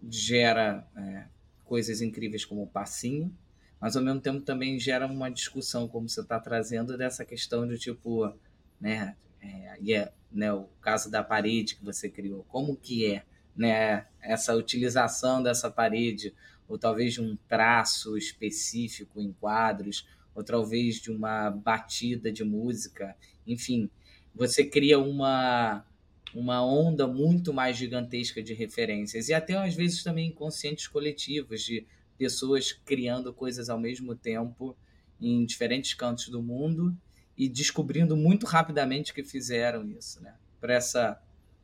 gera 0.09 0.87
é, 0.95 1.25
coisas 1.65 2.01
incríveis 2.01 2.45
como 2.45 2.63
o 2.63 2.67
passinho, 2.67 3.35
mas 3.79 3.97
ao 3.97 4.03
mesmo 4.03 4.21
tempo 4.21 4.39
também 4.41 4.79
gera 4.79 5.05
uma 5.05 5.29
discussão, 5.29 5.89
como 5.89 6.07
você 6.07 6.21
está 6.21 6.39
trazendo, 6.39 6.97
dessa 6.97 7.25
questão 7.25 7.67
de 7.67 7.77
tipo, 7.77 8.33
né, 8.79 9.15
é, 9.41 9.77
yeah, 9.81 10.11
né, 10.31 10.53
o 10.53 10.69
caso 10.81 11.11
da 11.11 11.21
parede 11.21 11.75
que 11.75 11.83
você 11.83 12.09
criou, 12.09 12.45
como 12.45 12.77
que 12.77 13.05
é 13.11 13.23
né, 13.55 14.07
essa 14.21 14.55
utilização 14.55 15.41
dessa 15.41 15.69
parede, 15.69 16.33
ou 16.67 16.77
talvez 16.77 17.13
de 17.13 17.21
um 17.21 17.37
traço 17.47 18.17
específico 18.17 19.19
em 19.19 19.31
quadros, 19.33 20.07
ou 20.33 20.43
talvez 20.43 20.95
de 20.95 21.11
uma 21.11 21.49
batida 21.51 22.31
de 22.31 22.43
música, 22.43 23.15
enfim, 23.45 23.89
você 24.33 24.63
cria 24.65 24.99
uma 24.99 25.85
uma 26.33 26.65
onda 26.65 27.05
muito 27.05 27.53
mais 27.53 27.77
gigantesca 27.77 28.41
de 28.41 28.55
referências 28.55 29.29
e 29.29 29.35
até 29.35 29.55
às 29.55 29.75
vezes 29.75 30.01
também 30.01 30.29
inconscientes 30.29 30.87
coletivos 30.87 31.61
de 31.61 31.85
pessoas 32.17 32.71
criando 32.71 33.31
coisas 33.31 33.69
ao 33.69 33.79
mesmo 33.79 34.15
tempo 34.15 34.75
em 35.21 35.45
diferentes 35.45 35.93
cantos 35.93 36.29
do 36.29 36.41
mundo 36.41 36.97
e 37.37 37.47
descobrindo 37.47 38.17
muito 38.17 38.45
rapidamente 38.45 39.13
que 39.13 39.23
fizeram 39.23 39.87
isso, 39.87 40.21
né? 40.21 40.35
Para 40.59 40.73
essa 40.73 41.21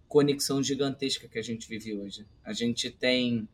conexão 0.10 0.62
gigantesca 0.62 1.28
que 1.28 1.38
a 1.38 1.42
gente 1.42 1.70
vive 1.70 1.94
hoje. 1.94 2.26
A 2.44 2.52
gente 2.52 2.90
tem 2.90 3.48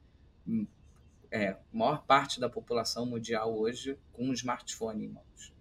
é, 1.29 1.57
maior 1.71 2.03
parte 2.05 2.39
da 2.39 2.49
população 2.49 3.05
mundial 3.05 3.55
hoje 3.55 3.99
com 4.13 4.29
um 4.29 4.33
smartphone 4.33 5.05
em 5.05 5.09
mãos 5.09 5.53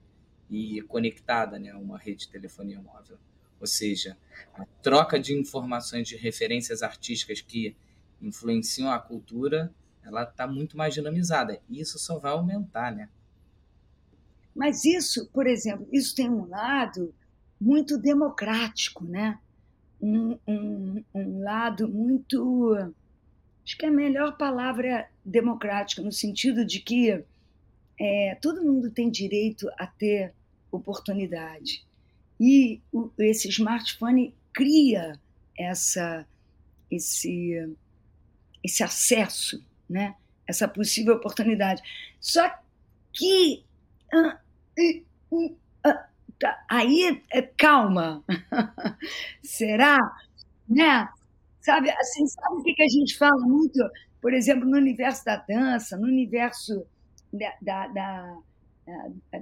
e 0.48 0.80
conectada 0.82 1.58
né, 1.58 1.70
a 1.70 1.78
uma 1.78 1.98
rede 1.98 2.26
de 2.26 2.28
telefonia 2.28 2.80
móvel. 2.80 3.18
Ou 3.60 3.66
seja, 3.66 4.16
a 4.54 4.64
troca 4.82 5.18
de 5.18 5.34
informações 5.34 6.06
de 6.06 6.16
referências 6.16 6.80
artísticas 6.82 7.40
que 7.40 7.76
influenciam 8.22 8.90
a 8.90 8.98
cultura, 8.98 9.74
ela 10.02 10.22
está 10.22 10.46
muito 10.46 10.76
mais 10.76 10.94
dinamizada. 10.94 11.60
E 11.68 11.80
isso 11.80 11.98
só 11.98 12.18
vai 12.18 12.32
aumentar, 12.32 12.94
né? 12.94 13.08
Mas 14.54 14.84
isso, 14.84 15.26
por 15.32 15.46
exemplo, 15.46 15.88
isso 15.90 16.14
tem 16.14 16.30
um 16.30 16.46
lado 16.46 17.12
muito 17.60 17.98
democrático, 17.98 19.04
né? 19.04 19.40
Um, 20.04 20.38
um, 20.46 21.04
um 21.14 21.42
lado 21.42 21.88
muito. 21.88 22.92
Acho 23.64 23.78
que 23.78 23.86
a 23.86 23.90
melhor 23.90 24.36
palavra 24.36 24.86
é 24.86 25.08
democrática, 25.24 26.02
no 26.02 26.12
sentido 26.12 26.64
de 26.64 26.80
que 26.80 27.24
é, 27.98 28.34
todo 28.40 28.62
mundo 28.62 28.90
tem 28.90 29.10
direito 29.10 29.68
a 29.78 29.86
ter 29.86 30.34
oportunidade. 30.70 31.84
E 32.38 32.80
o, 32.92 33.10
esse 33.18 33.48
smartphone 33.48 34.34
cria 34.52 35.18
essa, 35.58 36.26
esse, 36.90 37.74
esse 38.62 38.82
acesso, 38.82 39.64
né? 39.88 40.14
essa 40.46 40.68
possível 40.68 41.14
oportunidade. 41.14 41.82
Só 42.20 42.52
que. 43.12 43.64
Ah, 44.12 44.38
ah, 45.82 45.90
Tá, 45.94 46.08
aí, 46.68 47.22
é, 47.30 47.42
calma. 47.42 48.22
Será? 49.42 49.98
Né? 50.68 51.08
Sabe, 51.60 51.90
assim, 51.90 52.26
sabe 52.26 52.56
o 52.56 52.62
que 52.62 52.82
a 52.82 52.88
gente 52.88 53.16
fala 53.16 53.40
muito, 53.40 53.78
por 54.20 54.34
exemplo, 54.34 54.68
no 54.68 54.76
universo 54.76 55.24
da 55.24 55.36
dança, 55.36 55.96
no 55.96 56.06
universo 56.06 56.86
da, 57.32 57.54
da, 57.60 57.88
da, 57.88 58.36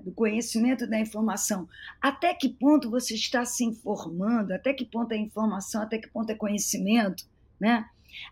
do 0.05 0.13
conhecimento 0.13 0.87
da 0.87 0.99
informação? 0.99 1.69
Até 2.01 2.35
que 2.35 2.49
ponto 2.49 2.91
você 2.91 3.15
está 3.15 3.45
se 3.45 3.65
informando? 3.65 4.55
Até 4.55 4.73
que 4.73 4.85
ponto 4.85 5.13
é 5.13 5.17
informação? 5.17 5.83
Até 5.83 5.99
que 5.99 6.09
ponto 6.09 6.31
é 6.31 6.35
conhecimento? 6.35 7.25
Né? 7.59 7.85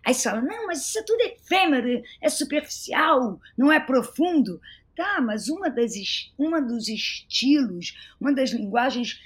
Aí 0.05 0.13
você 0.13 0.29
fala, 0.29 0.41
não, 0.41 0.67
mas 0.67 0.81
isso 0.81 0.99
é 0.99 1.03
tudo 1.03 1.21
efêmero, 1.21 2.01
é 2.21 2.29
superficial, 2.29 3.39
não 3.57 3.71
é 3.71 3.79
profundo. 3.79 4.61
Tá, 5.01 5.19
mas 5.19 5.49
uma, 5.49 5.67
das, 5.67 6.31
uma 6.37 6.61
dos 6.61 6.87
estilos, 6.87 7.97
uma 8.19 8.31
das 8.31 8.51
linguagens 8.51 9.19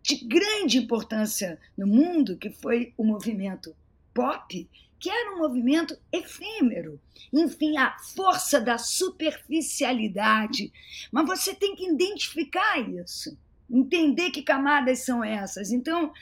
de 0.00 0.14
grande 0.24 0.78
importância 0.78 1.58
no 1.76 1.88
mundo, 1.88 2.36
que 2.36 2.50
foi 2.50 2.94
o 2.96 3.02
movimento 3.02 3.74
pop, 4.14 4.70
que 4.96 5.10
era 5.10 5.34
um 5.34 5.38
movimento 5.38 5.98
efêmero. 6.12 7.00
Enfim, 7.32 7.76
a 7.76 7.98
força 8.14 8.60
da 8.60 8.78
superficialidade. 8.78 10.72
Mas 11.10 11.26
você 11.26 11.52
tem 11.52 11.74
que 11.74 11.90
identificar 11.90 12.78
isso, 12.78 13.36
entender 13.68 14.30
que 14.30 14.42
camadas 14.42 15.00
são 15.00 15.24
essas. 15.24 15.72
Então, 15.72 16.12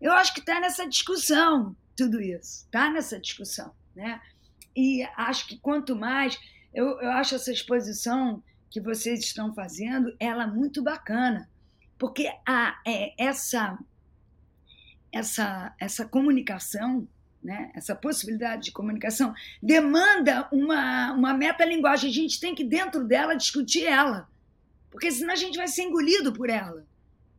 eu 0.00 0.14
acho 0.14 0.32
que 0.32 0.40
está 0.40 0.58
nessa 0.58 0.88
discussão 0.88 1.76
tudo 1.94 2.18
isso, 2.18 2.64
está 2.64 2.90
nessa 2.90 3.20
discussão. 3.20 3.74
Né? 3.94 4.18
E 4.74 5.06
acho 5.18 5.48
que 5.48 5.58
quanto 5.58 5.94
mais. 5.94 6.40
Eu, 6.72 7.00
eu 7.00 7.10
acho 7.12 7.34
essa 7.34 7.52
exposição 7.52 8.42
que 8.70 8.80
vocês 8.80 9.20
estão 9.20 9.54
fazendo, 9.54 10.14
ela 10.20 10.46
muito 10.46 10.82
bacana, 10.82 11.48
porque 11.98 12.30
a, 12.46 12.80
é, 12.86 13.14
essa, 13.18 13.78
essa, 15.10 15.74
essa 15.80 16.04
comunicação 16.04 17.08
né? 17.42 17.70
essa 17.74 17.94
possibilidade 17.94 18.64
de 18.64 18.72
comunicação, 18.72 19.34
demanda 19.62 20.48
uma, 20.52 21.12
uma 21.12 21.34
metalinguagem. 21.34 22.10
A 22.10 22.12
gente 22.12 22.40
tem 22.40 22.54
que, 22.54 22.64
dentro 22.64 23.04
dela, 23.04 23.34
discutir 23.34 23.86
ela. 23.86 24.28
Porque 24.90 25.10
senão 25.10 25.32
a 25.32 25.36
gente 25.36 25.56
vai 25.56 25.68
ser 25.68 25.82
engolido 25.82 26.32
por 26.32 26.50
ela. 26.50 26.86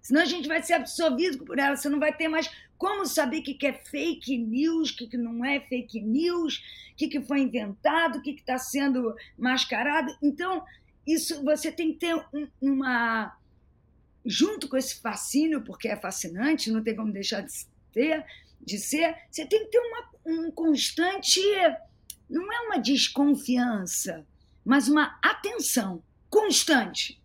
Senão 0.01 0.21
a 0.21 0.25
gente 0.25 0.47
vai 0.47 0.61
ser 0.61 0.73
absorvido 0.73 1.45
por 1.45 1.59
ela. 1.59 1.75
Você 1.75 1.89
não 1.89 1.99
vai 1.99 2.13
ter 2.13 2.27
mais 2.27 2.49
como 2.79 3.05
saber 3.05 3.39
o 3.39 3.43
que 3.43 3.67
é 3.67 3.73
fake 3.73 4.37
news, 4.37 4.91
o 4.91 4.95
que 5.09 5.17
não 5.17 5.43
é 5.43 5.59
fake 5.59 5.99
news, 5.99 6.63
o 6.93 6.95
que 6.95 7.19
foi 7.19 7.41
inventado, 7.41 8.17
o 8.17 8.21
que 8.21 8.31
está 8.31 8.57
sendo 8.57 9.13
mascarado. 9.37 10.17
Então, 10.23 10.63
isso 11.05 11.43
você 11.43 11.73
tem 11.73 11.91
que 11.91 11.99
ter 11.99 12.25
uma. 12.61 13.37
Junto 14.25 14.69
com 14.69 14.77
esse 14.77 15.01
fascínio, 15.01 15.61
porque 15.61 15.89
é 15.89 15.97
fascinante, 15.97 16.71
não 16.71 16.81
tem 16.81 16.95
como 16.95 17.11
deixar 17.11 17.41
de 17.41 17.51
ter, 17.91 18.25
de 18.61 18.77
ser, 18.77 19.15
você 19.29 19.45
tem 19.45 19.65
que 19.65 19.71
ter 19.71 19.79
uma, 19.79 20.09
um 20.25 20.51
constante, 20.51 21.41
não 22.29 22.51
é 22.51 22.59
uma 22.61 22.77
desconfiança, 22.77 24.25
mas 24.63 24.87
uma 24.87 25.19
atenção 25.21 26.01
constante. 26.29 27.21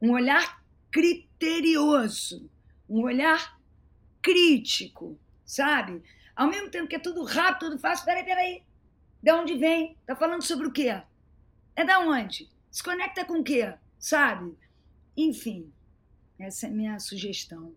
Um 0.00 0.10
olhar 0.10 0.62
criterioso, 0.90 2.50
um 2.88 3.02
olhar 3.02 3.61
crítico, 4.22 5.18
sabe? 5.44 6.02
Ao 6.34 6.48
mesmo 6.48 6.70
tempo 6.70 6.88
que 6.88 6.96
é 6.96 6.98
tudo 6.98 7.24
rápido, 7.24 7.70
tudo 7.70 7.78
fácil, 7.78 8.04
peraí, 8.04 8.24
peraí. 8.24 8.62
De 9.22 9.32
onde 9.32 9.56
vem? 9.56 9.96
Tá 10.06 10.16
falando 10.16 10.42
sobre 10.42 10.66
o 10.66 10.72
quê? 10.72 11.02
É 11.76 11.84
da 11.84 11.98
onde? 11.98 12.50
Se 12.70 12.82
conecta 12.82 13.24
com 13.24 13.40
o 13.40 13.44
quê? 13.44 13.74
Sabe? 13.98 14.56
Enfim, 15.16 15.70
essa 16.38 16.66
é 16.66 16.70
a 16.70 16.72
minha 16.72 16.98
sugestão. 16.98 17.74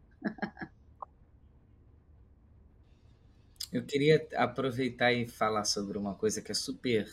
Eu 3.71 3.83
queria 3.83 4.25
aproveitar 4.35 5.11
e 5.11 5.27
falar 5.27 5.65
sobre 5.65 5.97
uma 5.97 6.15
coisa 6.15 6.41
que 6.41 6.51
é 6.51 6.55
super 6.55 7.11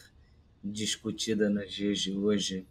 discutida 0.63 1.51
nos 1.51 1.73
dias 1.73 1.99
de 1.99 2.13
hoje, 2.13 2.65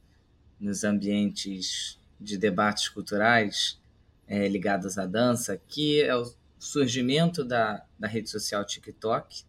nos 0.58 0.86
ambientes 0.86 2.00
de 2.18 2.38
debates 2.38 2.88
culturais 2.88 3.82
é, 4.27 4.48
ligados 4.48 4.98
à 4.98 5.06
dança, 5.06 5.62
que 5.68 6.01
é 6.01 6.15
o 6.15 6.34
surgimento 6.62 7.44
da, 7.44 7.84
da 7.98 8.08
rede 8.08 8.30
social 8.30 8.63
TikTok 8.63 9.44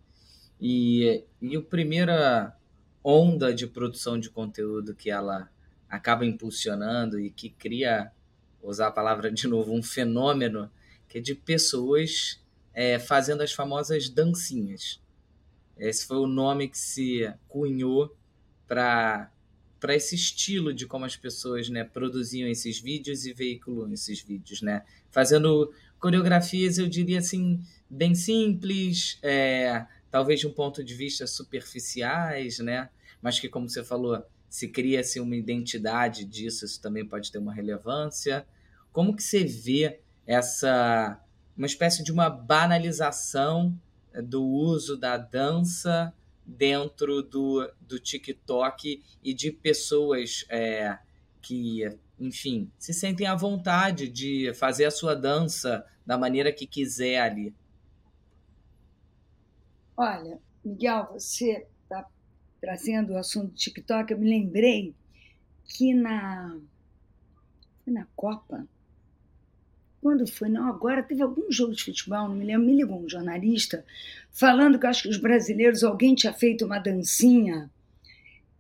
e, 0.59 1.25
e 1.43 1.57
a 1.57 1.61
primeira 1.61 2.57
onda 3.05 3.53
de 3.53 3.67
produção 3.67 4.19
de 4.19 4.31
conteúdo 4.31 4.95
que 4.95 5.11
ela 5.11 5.51
acaba 5.91 6.25
impulsionando 6.25 7.19
e 7.21 7.31
que 7.31 7.51
cria, 7.51 8.11
usar 8.63 8.87
a 8.87 8.93
palavra 8.93 9.31
de 9.31 9.47
novo, 9.47 9.75
um 9.75 9.83
fenômeno 9.83 10.71
que 11.09 11.19
é 11.19 11.21
de 11.21 11.35
pessoas 11.35 12.41
é, 12.73 12.99
fazendo 12.99 13.43
as 13.43 13.53
famosas 13.53 14.09
dancinhas. 14.09 15.03
Esse 15.77 16.07
foi 16.07 16.17
o 16.17 16.27
nome 16.27 16.69
que 16.69 16.79
se 16.79 17.31
cunhou 17.49 18.17
para 18.67 19.32
para 19.83 19.97
esse 19.97 20.15
estilo 20.15 20.73
de 20.73 20.87
como 20.87 21.05
as 21.05 21.17
pessoas 21.17 21.69
né, 21.69 21.83
produziam 21.83 22.49
esses 22.49 22.81
vídeos 22.81 23.27
e 23.27 23.33
veiculam 23.33 23.93
esses 23.93 24.23
vídeos, 24.23 24.63
né? 24.63 24.85
Fazendo 25.11 25.75
coreografias, 25.99 26.79
eu 26.79 26.87
diria 26.87 27.19
assim, 27.19 27.61
bem 27.91 28.15
simples, 28.15 29.19
é, 29.21 29.85
talvez 30.09 30.39
de 30.39 30.47
um 30.47 30.53
ponto 30.53 30.85
de 30.85 30.95
vista 30.95 31.27
superficiais, 31.27 32.61
né? 32.61 32.91
Mas 33.21 33.41
que, 33.41 33.49
como 33.49 33.69
você 33.69 33.83
falou, 33.83 34.25
se 34.49 34.69
cria-se 34.69 35.19
uma 35.19 35.35
identidade 35.35 36.25
disso, 36.25 36.65
isso 36.65 36.81
também 36.81 37.05
pode 37.05 37.33
ter 37.33 37.39
uma 37.39 37.53
relevância. 37.53 38.47
Como 38.93 39.17
que 39.17 39.23
você 39.23 39.43
vê 39.43 39.99
essa 40.25 41.21
uma 41.57 41.67
espécie 41.67 42.05
de 42.05 42.13
uma 42.13 42.31
banalização 42.31 43.77
do 44.23 44.45
uso 44.45 44.97
da 44.97 45.17
dança 45.17 46.15
dentro 46.57 47.23
do, 47.23 47.71
do 47.81 47.99
TikTok 47.99 49.03
e 49.23 49.35
de 49.35 49.51
pessoas 49.51 50.45
é, 50.49 50.99
que, 51.41 51.83
enfim, 52.19 52.71
se 52.79 52.93
sentem 52.93 53.27
à 53.27 53.35
vontade 53.35 54.09
de 54.09 54.53
fazer 54.55 54.85
a 54.85 54.91
sua 54.91 55.15
dança 55.15 55.85
da 56.05 56.19
maneira 56.19 56.53
que 56.53 56.67
quiser 56.67 57.21
ali. 57.21 57.55
Olha, 59.97 60.39
Miguel, 60.65 61.09
você 61.13 61.67
está 61.83 62.07
trazendo 62.61 63.13
o 63.13 63.19
assunto 63.19 63.49
do 63.49 63.57
TikTok, 63.57 64.13
eu 64.13 64.19
me 64.19 64.29
lembrei 64.29 64.95
que 65.65 65.95
na, 65.95 66.59
na 67.87 68.07
Copa 68.15 68.67
quando 70.03 70.27
foi? 70.27 70.49
Não, 70.49 70.67
agora 70.67 71.01
teve 71.01 71.23
algum 71.23 71.51
jogo 71.51 71.73
de 71.73 71.85
futebol, 71.85 72.29
não 72.29 72.35
me 72.35 72.45
lembro, 72.45 72.67
me 72.67 72.75
ligou 72.75 73.01
um 73.01 73.09
jornalista 73.09 73.85
falando 74.33 74.77
que 74.77 74.87
acho 74.87 75.05
que 75.05 75.09
os 75.09 75.17
brasileiros, 75.17 75.85
alguém 75.85 76.17
tinha 76.17 76.33
feito 76.33 76.67
uma 76.67 76.81
dancinha 76.81 77.71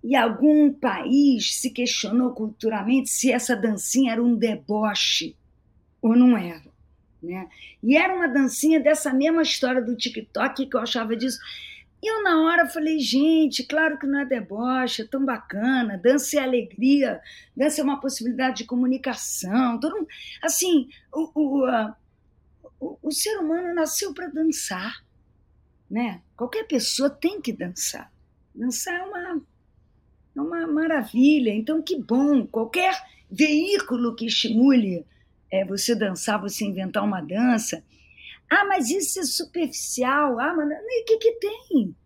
e 0.04 0.14
algum 0.14 0.72
país 0.72 1.56
se 1.56 1.70
questionou 1.70 2.30
culturalmente 2.30 3.10
se 3.10 3.32
essa 3.32 3.56
dancinha 3.56 4.12
era 4.12 4.22
um 4.22 4.36
deboche 4.36 5.34
ou 6.00 6.16
não 6.16 6.36
era. 6.36 6.62
Né? 7.20 7.48
E 7.82 7.96
era 7.96 8.14
uma 8.14 8.28
dancinha 8.28 8.78
dessa 8.78 9.12
mesma 9.12 9.42
história 9.42 9.82
do 9.82 9.96
TikTok 9.96 10.66
que 10.66 10.76
eu 10.76 10.80
achava 10.80 11.16
disso. 11.16 11.40
E 12.02 12.10
eu, 12.10 12.22
na 12.24 12.42
hora, 12.42 12.68
falei, 12.68 12.98
gente, 12.98 13.62
claro 13.62 13.96
que 13.96 14.06
não 14.06 14.20
é 14.20 14.24
deboche, 14.24 15.02
é 15.02 15.06
tão 15.06 15.24
bacana, 15.24 15.96
dança 15.96 16.36
é 16.36 16.42
alegria, 16.42 17.20
dança 17.56 17.80
é 17.80 17.84
uma 17.84 18.00
possibilidade 18.00 18.58
de 18.58 18.64
comunicação. 18.64 19.78
Todo 19.78 20.08
assim, 20.42 20.88
o, 21.12 21.30
o, 21.32 21.92
o, 22.80 22.98
o 23.00 23.12
ser 23.12 23.38
humano 23.38 23.72
nasceu 23.72 24.12
para 24.12 24.26
dançar, 24.26 25.04
né? 25.88 26.20
Qualquer 26.36 26.64
pessoa 26.66 27.08
tem 27.08 27.40
que 27.40 27.52
dançar. 27.52 28.12
Dançar 28.52 28.94
é 28.98 29.02
uma, 29.04 29.42
é 30.36 30.40
uma 30.40 30.66
maravilha. 30.66 31.50
Então, 31.50 31.80
que 31.80 31.96
bom, 31.96 32.44
qualquer 32.48 33.00
veículo 33.30 34.16
que 34.16 34.26
estimule 34.26 35.06
é, 35.52 35.64
você 35.64 35.94
dançar, 35.94 36.40
você 36.40 36.64
inventar 36.64 37.04
uma 37.04 37.20
dança, 37.20 37.84
ah, 38.52 38.64
mas 38.66 38.90
isso 38.90 39.18
é 39.18 39.24
superficial. 39.24 40.38
Ah, 40.38 40.54
mas 40.54 40.68
o 40.68 41.04
que, 41.06 41.16
que 41.16 41.32
tem? 41.32 41.96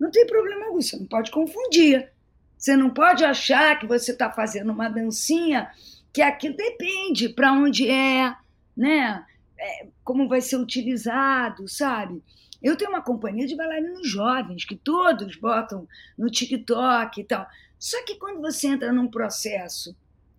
Não 0.00 0.10
tem 0.10 0.26
problema 0.26 0.66
algum, 0.66 0.80
você 0.80 0.96
não 0.96 1.06
pode 1.06 1.30
confundir. 1.30 2.10
Você 2.56 2.76
não 2.76 2.90
pode 2.90 3.24
achar 3.24 3.78
que 3.78 3.86
você 3.86 4.12
está 4.12 4.30
fazendo 4.30 4.72
uma 4.72 4.88
dancinha 4.88 5.70
que 6.12 6.22
aquilo 6.22 6.56
depende 6.56 7.28
para 7.28 7.52
onde 7.52 7.90
é, 7.90 8.34
né? 8.76 9.24
É, 9.58 9.86
como 10.02 10.28
vai 10.28 10.40
ser 10.40 10.56
utilizado, 10.56 11.68
sabe? 11.68 12.22
Eu 12.62 12.76
tenho 12.76 12.90
uma 12.90 13.02
companhia 13.02 13.46
de 13.46 13.56
bailarinos 13.56 14.08
jovens 14.08 14.64
que 14.64 14.76
todos 14.76 15.36
botam 15.36 15.86
no 16.16 16.30
TikTok 16.30 17.20
e 17.20 17.24
tal. 17.24 17.46
Só 17.78 18.02
que 18.04 18.14
quando 18.14 18.40
você 18.40 18.68
entra 18.68 18.92
num 18.92 19.08
processo 19.08 19.94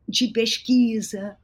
de 0.07 0.29
pesquisa, 0.29 1.37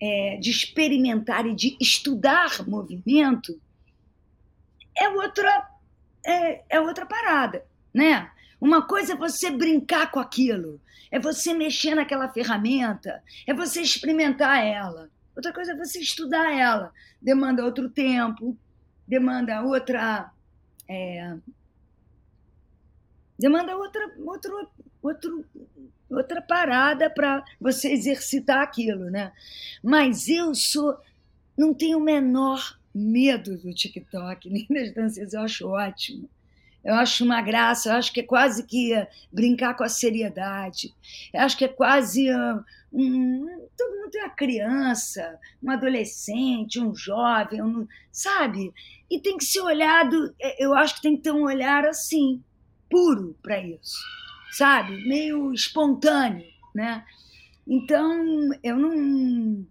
é, 0.00 0.36
de 0.36 0.50
experimentar 0.50 1.46
e 1.46 1.54
de 1.54 1.76
estudar 1.80 2.66
movimento, 2.68 3.60
é 4.96 5.08
outra, 5.08 5.70
é, 6.24 6.76
é 6.76 6.80
outra 6.80 7.06
parada, 7.06 7.64
né? 7.92 8.30
Uma 8.60 8.86
coisa 8.86 9.12
é 9.12 9.16
você 9.16 9.50
brincar 9.50 10.10
com 10.10 10.18
aquilo, 10.18 10.80
é 11.10 11.18
você 11.18 11.54
mexer 11.54 11.94
naquela 11.94 12.28
ferramenta, 12.28 13.22
é 13.46 13.54
você 13.54 13.80
experimentar 13.80 14.64
ela. 14.64 15.08
Outra 15.34 15.52
coisa 15.52 15.72
é 15.72 15.76
você 15.76 16.00
estudar 16.00 16.52
ela. 16.52 16.92
Demanda 17.22 17.64
outro 17.64 17.88
tempo, 17.88 18.56
demanda 19.06 19.62
outra. 19.62 20.32
É, 20.88 21.36
demanda 23.38 23.76
outra, 23.76 24.12
outro, 24.18 24.70
outro, 25.00 25.44
outra 26.10 26.40
parada 26.40 27.10
para 27.10 27.44
você 27.60 27.92
exercitar 27.92 28.60
aquilo, 28.60 29.10
né? 29.10 29.32
Mas 29.82 30.28
eu 30.28 30.54
sou, 30.54 30.96
não 31.56 31.74
tenho 31.74 31.98
o 31.98 32.02
menor 32.02 32.78
medo 32.94 33.56
do 33.58 33.72
TikTok, 33.72 34.48
nem 34.50 34.66
das 34.68 34.92
danças, 34.92 35.32
eu 35.32 35.40
acho 35.40 35.68
ótimo. 35.68 36.28
Eu 36.84 36.94
acho 36.94 37.24
uma 37.24 37.42
graça, 37.42 37.90
eu 37.90 37.94
acho 37.94 38.12
que 38.12 38.20
é 38.20 38.22
quase 38.22 38.64
que 38.64 38.94
brincar 39.32 39.74
com 39.74 39.84
a 39.84 39.88
seriedade. 39.88 40.94
Eu 41.34 41.40
acho 41.40 41.56
que 41.56 41.64
é 41.64 41.68
quase 41.68 42.30
uh, 42.30 42.64
um, 42.92 43.46
todo 43.76 43.96
mundo 43.96 44.10
tem 44.10 44.22
uma 44.22 44.30
criança, 44.30 45.38
um 45.62 45.70
adolescente, 45.70 46.80
um 46.80 46.94
jovem, 46.94 47.62
um, 47.62 47.86
sabe? 48.10 48.72
E 49.10 49.20
tem 49.20 49.36
que 49.36 49.44
ser 49.44 49.60
olhado, 49.60 50.34
é, 50.40 50.64
eu 50.64 50.72
acho 50.74 50.96
que 50.96 51.02
tem 51.02 51.16
que 51.16 51.22
ter 51.22 51.32
um 51.32 51.44
olhar 51.44 51.84
assim, 51.84 52.42
puro 52.88 53.36
para 53.42 53.60
isso, 53.60 53.98
sabe? 54.52 55.06
Meio 55.06 55.52
espontâneo, 55.52 56.46
né? 56.74 57.04
Então, 57.66 58.50
eu 58.62 58.76
não. 58.76 59.66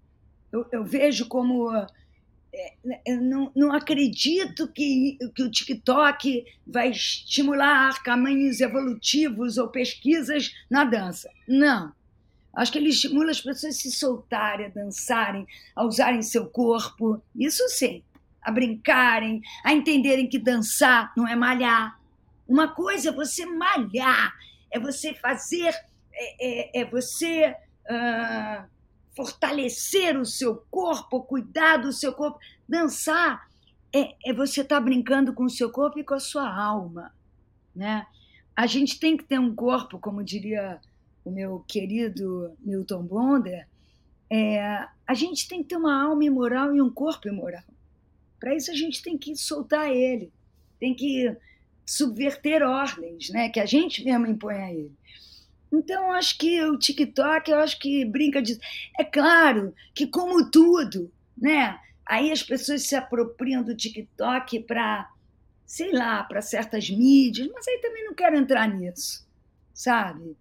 Eu, 0.52 0.68
eu 0.72 0.84
vejo 0.86 1.28
como. 1.28 1.72
É, 2.54 2.74
eu 3.06 3.22
não, 3.22 3.52
não 3.56 3.74
acredito 3.74 4.68
que, 4.68 5.18
que 5.36 5.44
o 5.44 5.52
TikTok 5.52 6.46
vai 6.66 6.90
estimular 6.92 8.02
caminhos 8.04 8.62
evolutivos 8.62 9.58
ou 9.58 9.68
pesquisas 9.68 10.54
na 10.70 10.84
dança. 10.84 11.30
Não. 11.48 11.92
Acho 12.58 12.72
que 12.72 12.80
ele 12.80 12.90
estimula 12.90 13.30
as 13.30 13.40
pessoas 13.40 13.76
a 13.76 13.78
se 13.78 13.92
soltarem, 13.92 14.66
a 14.66 14.70
dançarem, 14.70 15.46
a 15.76 15.86
usarem 15.86 16.24
seu 16.24 16.48
corpo. 16.48 17.22
Isso 17.36 17.68
sim. 17.70 18.02
A 18.42 18.50
brincarem, 18.52 19.42
a 19.64 19.74
entenderem 19.74 20.28
que 20.28 20.40
dançar 20.40 21.14
não 21.16 21.28
é 21.28 21.36
malhar. 21.36 22.00
Uma 22.48 22.70
coisa 22.70 23.10
é 23.10 23.12
você 23.12 23.46
malhar, 23.46 24.34
é 24.72 24.80
você 24.80 25.14
fazer, 25.14 25.74
é, 26.14 26.80
é, 26.80 26.82
é 26.82 26.86
você 26.86 27.56
uh, 27.90 28.66
fortalecer 29.16 30.20
o 30.20 30.26
seu 30.26 30.58
corpo, 30.70 31.24
cuidar 31.24 31.78
do 31.78 31.92
seu 31.92 32.14
corpo. 32.14 32.40
Dançar 32.68 33.50
é, 33.94 34.16
é 34.26 34.34
você 34.34 34.62
estar 34.62 34.76
tá 34.76 34.82
brincando 34.82 35.34
com 35.34 35.46
o 35.46 35.50
seu 35.50 35.72
corpo 35.72 36.00
e 36.00 36.04
com 36.04 36.14
a 36.14 36.20
sua 36.20 36.54
alma. 36.54 37.14
Né? 37.76 38.06
A 38.56 38.68
gente 38.68 39.00
tem 39.00 39.16
que 39.18 39.24
ter 39.24 39.40
um 39.40 39.56
corpo, 39.56 40.00
como 40.00 40.24
diria 40.24 40.80
o 41.24 41.32
meu 41.32 41.64
querido 41.68 42.56
Milton 42.60 43.04
Bonder, 43.04 43.68
é, 44.30 44.88
a 45.06 45.14
gente 45.14 45.48
tem 45.48 45.62
que 45.62 45.70
ter 45.70 45.78
uma 45.78 46.04
alma 46.04 46.24
imoral 46.24 46.76
e 46.76 46.82
um 46.82 46.90
corpo 46.90 47.28
imoral. 47.28 47.64
Para 48.40 48.56
isso 48.56 48.72
a 48.72 48.76
gente 48.76 49.02
tem 49.02 49.18
que 49.18 49.36
soltar 49.36 49.90
ele, 49.90 50.32
tem 50.80 50.94
que 50.94 51.36
subverter 51.88 52.62
ordens, 52.62 53.30
né, 53.30 53.50
que 53.50 53.60
a 53.60 53.66
gente 53.66 54.04
mesmo 54.04 54.28
impõe 54.28 54.56
a 54.56 54.72
ele. 54.72 54.92
Então, 55.72 56.12
acho 56.12 56.38
que 56.38 56.62
o 56.64 56.78
TikTok, 56.78 57.50
eu 57.50 57.60
acho 57.60 57.80
que 57.80 58.06
brinca 58.06 58.42
disso. 58.42 58.60
É 59.00 59.04
claro 59.04 59.74
que, 59.96 60.08
como 60.08 60.50
tudo, 60.52 61.12
né? 61.38 61.80
Aí 62.06 62.32
as 62.32 62.44
pessoas 62.44 62.84
se 62.84 62.96
apropriam 62.96 63.64
do 63.64 63.76
TikTok 63.76 64.60
para, 64.62 65.10
sei 65.66 65.92
lá, 65.92 66.24
para 66.24 66.42
certas 66.42 66.90
mídias, 66.90 67.50
mas 67.54 67.68
aí 67.68 67.80
também 67.80 68.06
não 68.06 68.14
quero 68.14 68.38
entrar 68.38 68.68
nisso, 68.68 69.28
sabe? 69.74 70.38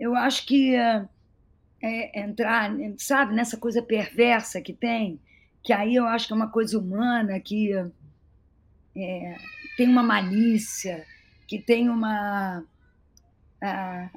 eu 0.00 0.16
acho 0.16 0.46
que 0.46 0.74
é, 0.74 2.20
entrar, 2.20 2.74
sabe, 2.96 3.34
nessa 3.34 3.58
coisa 3.58 3.82
perversa 3.82 4.62
que 4.62 4.72
tem, 4.72 5.20
que 5.62 5.74
aí 5.74 5.94
eu 5.94 6.06
acho 6.06 6.26
que 6.26 6.32
é 6.32 6.36
uma 6.36 6.50
coisa 6.50 6.78
humana, 6.78 7.38
que 7.38 7.70
é, 8.96 9.36
tem 9.80 9.88
uma 9.88 10.02
malícia, 10.02 11.06
que 11.48 11.58
tem 11.58 11.88
uma. 11.88 12.62
Ah, 13.62 14.10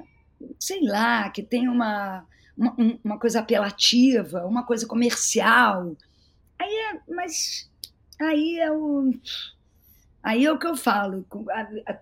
sei 0.60 0.82
lá, 0.82 1.30
que 1.30 1.42
tem 1.42 1.70
uma, 1.70 2.26
uma, 2.54 2.76
uma, 3.02 3.18
coisa 3.18 3.40
apelativa, 3.40 4.44
uma 4.44 4.62
coisa 4.62 4.86
comercial. 4.86 5.96
Aí 6.58 6.68
é, 6.68 7.00
mas 7.08 7.70
aí 8.20 8.60
é 8.60 8.70
o. 8.70 9.10
Aí 10.22 10.44
é 10.44 10.52
o 10.52 10.58
que 10.58 10.66
eu 10.66 10.76
falo, 10.76 11.26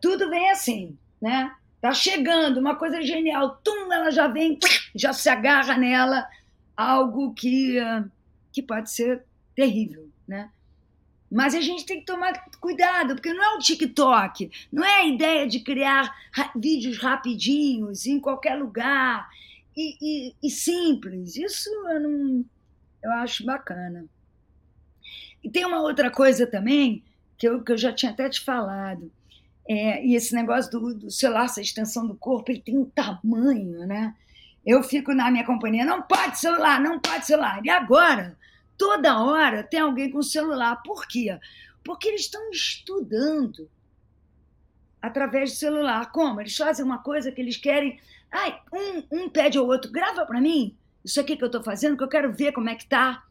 tudo 0.01 0.29
vem 0.29 0.51
assim, 0.51 0.99
né? 1.21 1.55
Tá 1.81 1.95
chegando, 1.95 2.59
uma 2.59 2.75
coisa 2.75 3.01
genial, 3.01 3.61
tum, 3.63 3.93
ela 3.93 4.11
já 4.11 4.27
vem, 4.27 4.59
já 4.93 5.13
se 5.13 5.29
agarra 5.29 5.79
nela, 5.79 6.29
algo 6.77 7.33
que, 7.33 7.79
que 8.51 8.61
pode 8.61 8.91
ser 8.91 9.25
terrível, 9.55 10.11
né? 10.27 10.51
Mas 11.33 11.55
a 11.55 11.61
gente 11.61 11.87
tem 11.87 12.01
que 12.01 12.07
tomar 12.07 12.33
cuidado, 12.61 13.15
porque 13.15 13.33
não 13.33 13.43
é 13.43 13.57
o 13.57 13.59
TikTok, 13.59 14.51
não 14.71 14.85
é 14.85 15.01
a 15.01 15.07
ideia 15.07 15.47
de 15.49 15.61
criar 15.61 16.15
vídeos 16.55 16.99
rapidinhos 16.99 18.07
em 18.07 18.21
qualquer 18.21 18.55
lugar 18.57 19.29
e, 19.77 19.97
e, 20.01 20.35
e 20.43 20.51
simples. 20.51 21.37
Isso 21.37 21.71
eu, 21.71 22.01
não, 22.01 22.45
eu 23.03 23.13
acho 23.13 23.47
bacana. 23.47 24.05
E 25.43 25.51
tem 25.51 25.65
uma 25.65 25.81
outra 25.81 26.11
coisa 26.11 26.47
também 26.47 27.03
que 27.39 27.49
eu, 27.49 27.63
que 27.63 27.73
eu 27.73 27.79
já 27.79 27.93
tinha 27.93 28.13
até 28.13 28.29
te 28.29 28.41
falado 28.41 29.11
é, 29.69 30.05
e 30.05 30.15
esse 30.15 30.35
negócio 30.35 30.71
do, 30.71 30.95
do 30.95 31.11
celular, 31.11 31.45
essa 31.45 31.61
extensão 31.61 32.07
do 32.07 32.15
corpo, 32.15 32.51
ele 32.51 32.61
tem 32.61 32.77
um 32.77 32.85
tamanho, 32.85 33.87
né? 33.87 34.15
Eu 34.65 34.83
fico 34.83 35.15
na 35.15 35.31
minha 35.31 35.45
companhia, 35.45 35.85
não 35.85 36.03
pode 36.03 36.39
celular, 36.39 36.81
não 36.81 37.01
pode 37.01 37.27
celular. 37.27 37.61
E 37.65 37.71
agora, 37.71 38.37
toda 38.83 39.23
hora 39.23 39.63
tem 39.63 39.79
alguém 39.79 40.11
com 40.11 40.21
celular. 40.25 40.83
Por 40.83 41.07
quê? 41.07 41.39
Porque 41.85 42.09
eles 42.09 42.23
estão 42.23 42.51
estudando 42.51 43.71
através 45.01 45.53
do 45.53 45.57
celular. 45.57 46.11
Como? 46.11 46.41
Eles 46.41 46.57
fazem 46.57 46.85
uma 46.85 46.99
coisa 46.99 47.31
que 47.31 47.41
eles 47.41 47.57
querem. 47.57 48.01
Ai, 48.29 48.61
um, 48.73 49.19
um 49.19 49.31
pede 49.31 49.57
ao 49.57 49.67
outro, 49.67 49.93
grava 49.93 50.27
para 50.27 50.41
mim 50.41 50.77
isso 51.05 51.21
aqui 51.21 51.37
que 51.37 51.45
eu 51.45 51.47
estou 51.47 51.63
fazendo, 51.63 51.97
que 51.97 52.03
eu 52.03 52.09
quero 52.09 52.33
ver 52.33 52.51
como 52.51 52.71
é 52.71 52.75
que 52.75 52.87
tá. 52.87 53.23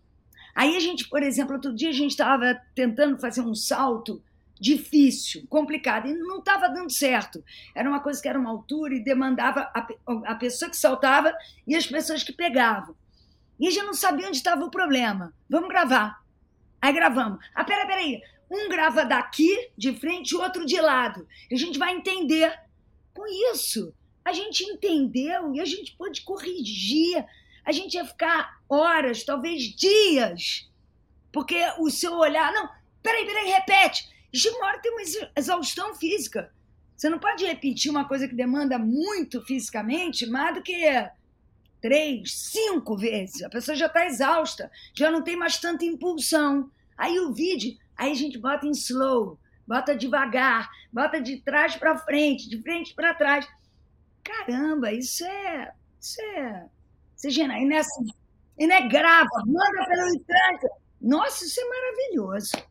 Aí 0.56 0.78
a 0.78 0.80
gente, 0.80 1.10
por 1.10 1.22
exemplo, 1.22 1.56
outro 1.56 1.76
dia 1.76 1.90
a 1.90 1.94
gente 1.94 2.12
estava 2.12 2.62
tentando 2.74 3.20
fazer 3.20 3.42
um 3.42 3.56
salto 3.56 4.24
difícil, 4.58 5.46
complicado, 5.50 6.08
e 6.08 6.14
não 6.14 6.40
estava 6.40 6.70
dando 6.70 6.92
certo. 6.92 7.44
Era 7.76 7.90
uma 7.90 8.00
coisa 8.00 8.22
que 8.22 8.28
era 8.28 8.40
uma 8.40 8.50
altura 8.50 8.96
e 8.96 9.04
demandava 9.04 9.70
a, 9.74 9.88
a 10.28 10.36
pessoa 10.36 10.72
que 10.72 10.78
saltava 10.78 11.34
e 11.68 11.76
as 11.76 11.88
pessoas 11.88 12.24
que 12.24 12.32
pegavam. 12.32 12.96
E 13.62 13.68
a 13.68 13.72
gente 13.72 13.86
não 13.86 13.94
sabia 13.94 14.28
onde 14.28 14.38
estava 14.38 14.66
o 14.66 14.72
problema. 14.72 15.34
Vamos 15.48 15.70
gravar. 15.70 16.22
Aí 16.82 16.92
gravamos. 16.92 17.40
Ah, 17.54 17.64
pera, 17.64 17.86
peraí. 17.86 18.20
Um 18.50 18.68
grava 18.68 19.06
daqui, 19.06 19.70
de 19.78 19.94
frente, 19.94 20.36
o 20.36 20.42
outro 20.42 20.66
de 20.66 20.82
lado. 20.82 21.28
E 21.50 21.56
a 21.56 21.58
gente 21.58 21.78
vai 21.78 21.96
entender. 21.96 22.52
Com 23.14 23.26
isso, 23.54 23.94
a 24.24 24.32
gente 24.32 24.64
entendeu 24.64 25.54
e 25.54 25.60
a 25.60 25.66
gente 25.66 25.96
pôde 25.98 26.22
corrigir. 26.22 27.24
A 27.64 27.72
gente 27.72 27.94
ia 27.94 28.06
ficar 28.06 28.62
horas, 28.68 29.24
talvez 29.24 29.64
dias. 29.64 30.70
Porque 31.32 31.58
o 31.78 31.90
seu 31.90 32.14
olhar. 32.18 32.52
Não, 32.54 32.70
peraí, 33.04 33.26
peraí, 33.26 33.50
repete 33.50 34.10
de 34.32 34.50
uma 34.50 34.68
hora 34.68 34.80
tem 34.80 34.92
uma 34.92 35.02
exaustão 35.36 35.94
física. 35.96 36.52
Você 36.96 37.10
não 37.10 37.20
pode 37.20 37.46
repetir 37.46 37.92
uma 37.92 38.08
coisa 38.08 38.28
que 38.28 38.36
demanda 38.36 38.78
muito 38.80 39.42
fisicamente, 39.42 40.26
mais 40.26 40.56
do 40.56 40.62
que 40.62 40.74
três, 41.82 42.34
cinco 42.34 42.96
vezes. 42.96 43.42
A 43.44 43.50
pessoa 43.50 43.76
já 43.76 43.88
está 43.88 44.06
exausta, 44.06 44.72
já 44.94 45.10
não 45.10 45.24
tem 45.24 45.36
mais 45.36 45.58
tanta 45.58 45.84
impulsão. 45.84 46.70
Aí 46.98 47.20
o 47.20 47.34
vídeo, 47.34 47.78
aí 47.98 48.12
a 48.12 48.16
gente 48.16 48.38
bota 48.38 48.68
em 48.68 48.72
slow, 48.72 49.40
bota 49.68 49.96
devagar, 49.96 50.70
bota 50.94 51.20
de 51.20 51.38
trás 51.38 51.76
para 51.76 51.98
frente, 51.98 52.48
de 52.48 52.62
frente 52.62 52.94
para 52.94 53.14
trás. 53.14 53.48
Caramba, 54.24 54.94
isso 54.94 55.26
é. 55.26 55.74
Isso 56.00 56.22
é. 56.22 56.66
Isso 57.16 57.28
é 57.28 57.30
genial. 57.30 57.60
E, 57.60 57.66
nessa, 57.66 58.04
e 58.58 58.68
não 58.68 58.76
é 58.76 58.88
grava, 58.88 59.30
manda 59.46 59.86
pelo 59.88 60.08
instante. 60.10 60.68
Nossa, 61.02 61.46
isso 61.46 61.60
é 61.60 61.64
maravilhoso. 61.66 62.71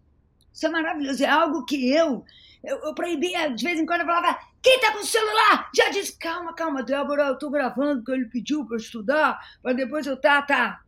Isso 0.61 0.66
é 0.66 0.70
maravilhoso. 0.70 1.25
É 1.25 1.27
algo 1.27 1.64
que 1.64 1.90
eu, 1.90 2.23
eu, 2.62 2.77
eu 2.81 2.94
proibia, 2.94 3.49
de 3.49 3.64
vez 3.64 3.81
em 3.81 3.87
quando 3.87 4.03
eu 4.03 4.07
falava, 4.07 4.38
quem 4.61 4.75
está 4.75 4.92
com 4.92 4.99
o 4.99 5.07
celular? 5.07 5.70
Já 5.75 5.88
disse, 5.88 6.18
calma, 6.18 6.53
calma, 6.53 6.83
Débora, 6.83 7.29
eu 7.29 7.33
estou 7.33 7.51
gravando 7.51 8.03
porque 8.03 8.12
ele 8.12 8.27
pediu 8.27 8.66
para 8.66 8.77
estudar, 8.77 9.40
para 9.62 9.73
depois 9.73 10.07
eu 10.07 10.20
tá, 10.20 10.42
tá. 10.42 10.83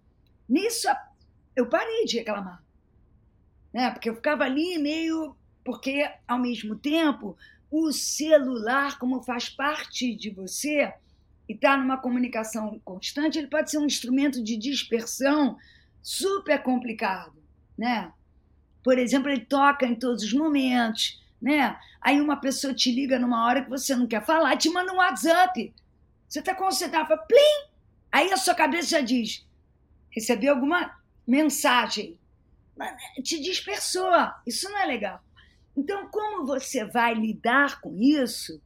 Nisso 0.47 0.89
eu 1.57 1.71
parei 1.71 2.05
de 2.05 2.19
reclamar. 2.19 2.63
Né? 3.73 3.91
Porque 3.93 4.11
eu 4.11 4.15
ficava 4.15 4.45
ali 4.45 4.77
meio. 4.77 5.35
Porque, 5.65 6.07
ao 6.29 6.39
mesmo 6.39 6.77
tempo, 6.77 7.35
o 7.71 7.93
celular, 7.93 8.99
como 8.99 9.23
faz 9.23 9.49
parte 9.49 10.15
de 10.15 10.29
você 10.29 10.93
e 11.49 11.55
está 11.55 11.79
numa 11.79 11.97
comunicação 11.97 12.79
constante, 12.85 13.39
ele 13.39 13.47
pode 13.47 13.71
ser 13.71 13.79
um 13.79 13.87
instrumento 13.87 14.45
de 14.45 14.55
dispersão 14.59 15.57
super 16.03 16.63
complicado, 16.63 17.43
né? 17.79 18.13
Por 18.83 18.99
exemplo, 18.99 19.31
ele 19.31 19.45
toca 19.45 19.87
em 19.87 19.95
todos 19.95 20.23
os 20.25 20.33
momentos, 20.33 21.23
né? 21.41 21.79
Aí 22.01 22.21
uma 22.21 22.37
pessoa 22.37 22.75
te 22.75 22.93
liga 22.93 23.19
numa 23.19 23.45
hora 23.47 23.63
que 23.63 23.71
você 23.71 23.95
não 23.95 24.07
quer 24.07 24.25
falar, 24.25 24.57
te 24.57 24.69
manda 24.71 24.93
um 24.93 24.97
WhatsApp. 24.97 25.73
Você 26.29 26.41
está 26.41 26.55
concentrado, 26.55 27.09
fala, 27.09 27.23
plim! 27.23 27.71
Aí 28.11 28.33
a 28.33 28.37
sua 28.37 28.55
cabeça 28.55 28.89
já 28.89 29.01
diz, 29.01 29.47
recebeu 30.11 30.55
alguma 30.55 30.99
mensagem. 31.27 32.19
Te 33.23 33.41
dispersou. 33.41 34.11
Isso 34.47 34.69
não 34.69 34.79
é 34.79 34.87
legal. 34.87 35.23
Então, 35.77 36.09
como 36.09 36.45
você 36.45 36.85
vai 36.85 37.15
lidar 37.15 37.81
com 37.81 37.97
isso? 38.01 38.61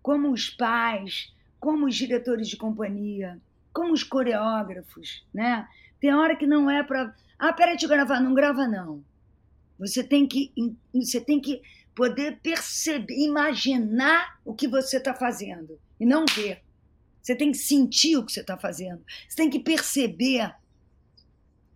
Como 0.00 0.30
os 0.30 0.48
pais, 0.48 1.32
como 1.60 1.86
os 1.86 1.94
diretores 1.94 2.48
de 2.48 2.56
companhia, 2.56 3.40
como 3.72 3.92
os 3.92 4.02
coreógrafos, 4.02 5.24
né? 5.32 5.68
Tem 6.00 6.14
hora 6.14 6.36
que 6.36 6.46
não 6.46 6.70
é 6.70 6.82
para. 6.82 7.14
Ah, 7.38 7.52
peraí, 7.52 7.76
te 7.76 7.86
gravar. 7.86 8.20
Não 8.20 8.34
grava, 8.34 8.66
não. 8.66 9.02
Você 9.86 10.04
tem 10.04 10.26
que, 10.26 10.52
você 10.92 11.20
tem 11.20 11.40
que 11.40 11.62
poder 11.94 12.38
perceber, 12.42 13.14
imaginar 13.14 14.40
o 14.44 14.54
que 14.54 14.66
você 14.66 14.96
está 14.96 15.14
fazendo 15.14 15.78
e 15.98 16.06
não 16.06 16.24
ver. 16.34 16.62
Você 17.20 17.36
tem 17.36 17.52
que 17.52 17.58
sentir 17.58 18.16
o 18.16 18.24
que 18.24 18.32
você 18.32 18.40
está 18.40 18.56
fazendo. 18.56 19.04
Você 19.28 19.36
tem 19.36 19.50
que 19.50 19.60
perceber. 19.60 20.52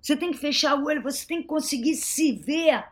Você 0.03 0.17
tem 0.17 0.33
que 0.33 0.39
fechar 0.39 0.75
o 0.75 0.87
olho. 0.87 1.03
Você 1.03 1.27
tem 1.27 1.43
que 1.43 1.49
conseguir 1.49 1.97
se 1.97 2.33
ver 2.33 2.85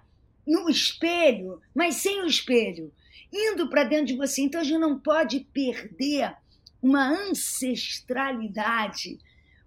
no 0.46 0.68
espelho, 0.68 1.60
mas 1.74 1.96
sem 1.96 2.22
o 2.22 2.26
espelho, 2.26 2.92
indo 3.32 3.68
para 3.68 3.84
dentro 3.84 4.06
de 4.06 4.16
você. 4.16 4.42
Então 4.42 4.60
a 4.60 4.64
gente 4.64 4.78
não 4.78 4.98
pode 4.98 5.40
perder 5.52 6.36
uma 6.82 7.08
ancestralidade. 7.08 9.18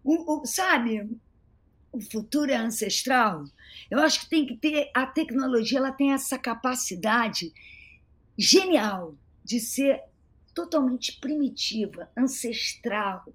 O, 0.04 0.42
o, 0.42 0.46
sabe, 0.46 1.10
o 1.92 2.02
futuro 2.02 2.52
é 2.52 2.56
ancestral. 2.56 3.44
Eu 3.90 4.00
acho 4.00 4.22
que 4.22 4.30
tem 4.30 4.46
que 4.46 4.58
ter 4.58 4.90
a 4.94 5.06
tecnologia, 5.06 5.80
ela 5.80 5.92
tem 5.92 6.14
essa 6.14 6.38
capacidade 6.38 7.54
genial 8.38 9.16
de 9.44 9.60
ser 9.60 10.02
totalmente 10.54 11.20
primitiva, 11.20 12.10
ancestral. 12.16 13.26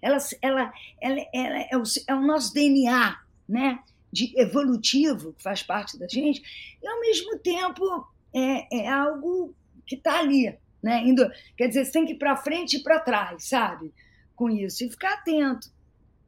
Ela, 0.00 0.18
ela, 0.40 0.72
ela, 1.00 1.20
ela 1.32 1.58
é, 1.70 1.76
o, 1.76 1.82
é, 2.08 2.14
o, 2.14 2.20
nosso 2.20 2.52
DNA, 2.52 3.18
né? 3.48 3.78
De 4.12 4.32
evolutivo 4.38 5.32
que 5.32 5.42
faz 5.42 5.62
parte 5.62 5.98
da 5.98 6.06
gente, 6.06 6.42
e 6.82 6.86
ao 6.86 7.00
mesmo 7.00 7.38
tempo 7.38 8.06
é, 8.34 8.82
é 8.82 8.88
algo 8.88 9.54
que 9.86 9.94
está 9.94 10.18
ali, 10.18 10.54
né? 10.82 11.02
Indo, 11.02 11.30
quer 11.56 11.68
dizer, 11.68 11.84
você 11.84 11.92
tem 11.92 12.04
que 12.04 12.12
ir 12.12 12.18
para 12.18 12.36
frente 12.36 12.76
e 12.76 12.82
para 12.82 13.00
trás, 13.00 13.48
sabe? 13.48 13.92
Com 14.34 14.50
isso 14.50 14.84
e 14.84 14.90
ficar 14.90 15.14
atento, 15.14 15.72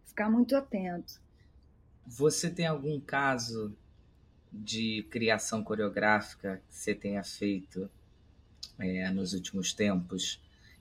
ficar 0.06 0.30
muito 0.30 0.56
atento. 0.56 1.23
Você 2.06 2.50
tem 2.50 2.66
algum 2.66 3.00
caso 3.00 3.74
de 4.52 5.06
criação 5.10 5.64
coreográfica 5.64 6.62
que 6.68 6.76
você 6.76 6.94
tenha 6.94 7.24
feito 7.24 7.90
é, 8.78 9.10
nos 9.10 9.32
últimos 9.32 9.72
tempos? 9.72 10.40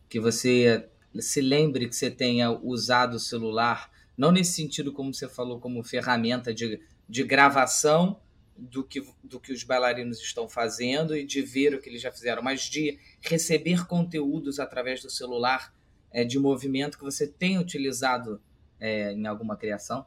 Que 0.10 0.20
você 0.20 0.88
se 1.20 1.42
lembre 1.42 1.88
que 1.88 1.96
você 1.96 2.12
tenha 2.12 2.52
usado 2.52 3.16
o 3.16 3.20
celular, 3.20 3.92
não 4.18 4.32
nesse 4.32 4.54
sentido 4.54 4.92
como 4.92 5.14
você 5.14 5.30
falou, 5.30 5.60
como 5.60 5.84
ferramenta 5.84 6.54
de, 6.54 6.82
de 7.08 7.24
gravação 7.24 8.20
do 8.58 8.84
que, 8.84 9.04
do 9.24 9.40
que 9.40 9.52
os 9.52 9.64
bailarinos 9.64 10.20
estão 10.20 10.48
fazendo 10.48 11.16
e 11.16 11.26
de 11.26 11.42
ver 11.42 11.74
o 11.74 11.82
que 11.82 11.90
eles 11.90 12.02
já 12.02 12.12
fizeram, 12.12 12.44
mas 12.44 12.62
de 12.62 13.00
receber 13.22 13.88
conteúdos 13.88 14.60
através 14.60 15.02
do 15.02 15.10
celular 15.10 15.74
é, 16.12 16.24
de 16.24 16.38
movimento 16.38 16.98
que 16.98 17.04
você 17.04 17.28
tem 17.28 17.58
utilizado 17.58 18.42
é, 18.80 19.12
em 19.14 19.26
alguma 19.26 19.56
criação? 19.56 20.06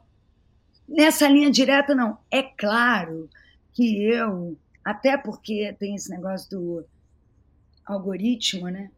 Nessa 0.87 1.27
linha 1.27 1.51
direta, 1.51 1.93
não. 1.93 2.17
É 2.31 2.41
claro 2.41 3.29
que 3.73 4.03
eu, 4.03 4.57
até 4.83 5.17
porque 5.17 5.75
tem 5.77 5.95
esse 5.95 6.09
negócio 6.09 6.49
do 6.49 6.85
algoritmo, 7.85 8.69
né? 8.69 8.89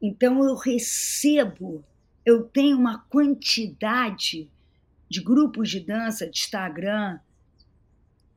Então 0.00 0.44
eu 0.44 0.54
recebo, 0.54 1.82
eu 2.24 2.44
tenho 2.44 2.76
uma 2.76 2.98
quantidade 3.08 4.50
de 5.08 5.20
grupos 5.22 5.70
de 5.70 5.80
dança, 5.80 6.28
de 6.28 6.38
Instagram, 6.38 7.18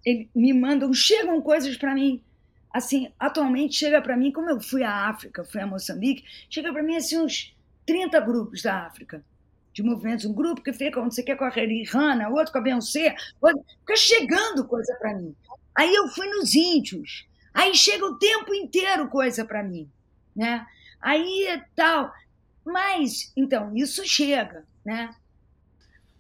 ele, 0.06 0.30
me 0.34 0.54
mandam, 0.54 0.94
chegam 0.94 1.42
coisas 1.42 1.76
para 1.76 1.94
mim. 1.94 2.24
Assim, 2.72 3.12
atualmente 3.20 3.76
chega 3.76 4.02
para 4.02 4.16
mim, 4.16 4.32
como 4.32 4.50
eu 4.50 4.62
fui 4.62 4.84
à 4.84 5.10
África, 5.10 5.44
fui 5.44 5.60
a 5.60 5.68
Moçambique, 5.68 6.24
chega 6.50 6.72
para 6.72 6.84
mim 6.84 6.96
assim 6.96 7.18
uns 7.18 7.56
30 7.86 8.20
grupos 8.22 8.62
da 8.62 8.86
África 8.86 9.24
de 9.74 9.84
movimentos, 9.84 10.26
um 10.26 10.34
grupo 10.34 10.62
que 10.62 10.74
fica 10.74 11.00
onde 11.00 11.16
você 11.16 11.24
quer 11.24 11.38
com 11.38 11.46
a 11.46 11.50
Rihanna, 11.50 12.30
outro 12.30 12.52
com 12.52 12.58
a 12.58 12.62
Beyoncé, 12.62 13.16
outro, 13.42 13.64
fica 13.80 13.96
chegando 13.96 14.68
coisa 14.68 14.96
para 15.00 15.16
mim. 15.16 15.36
Aí 15.76 15.94
eu 15.94 16.08
fui 16.10 16.28
nos 16.28 16.56
índios, 16.56 17.28
aí 17.54 17.76
chega 17.76 18.06
o 18.06 18.18
tempo 18.18 18.54
inteiro 18.54 19.08
coisa 19.08 19.46
para 19.46 19.64
mim, 19.64 19.90
né? 20.36 20.66
Aí 21.02 21.62
tal, 21.76 22.12
mas 22.66 23.32
então 23.36 23.76
isso 23.76 24.06
chega, 24.06 24.66
né? 24.84 25.16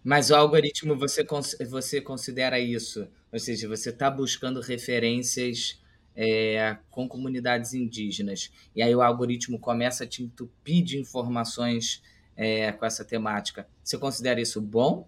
Mas 0.03 0.29
o 0.29 0.35
algoritmo 0.35 0.95
você 0.95 1.25
você 1.69 1.99
considera 1.99 2.59
isso, 2.59 3.07
ou 3.31 3.39
seja, 3.39 3.67
você 3.67 3.89
está 3.89 4.09
buscando 4.09 4.61
referências 4.61 5.81
é, 6.15 6.77
com 6.89 7.07
comunidades 7.07 7.73
indígenas 7.73 8.51
e 8.75 8.81
aí 8.81 8.95
o 8.95 9.01
algoritmo 9.01 9.59
começa 9.59 10.05
a 10.05 10.07
te 10.07 10.23
entupir 10.23 10.83
de 10.83 10.97
informações 10.97 12.01
é, 12.39 12.71
com 12.71 12.85
essa 12.85 13.03
temática. 13.03 13.67
Você 13.83 13.97
considera 13.97 14.39
isso 14.39 14.61
bom 14.61 15.05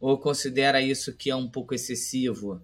ou 0.00 0.18
considera 0.18 0.80
isso 0.80 1.14
que 1.14 1.30
é 1.30 1.36
um 1.36 1.46
pouco 1.46 1.74
excessivo? 1.74 2.62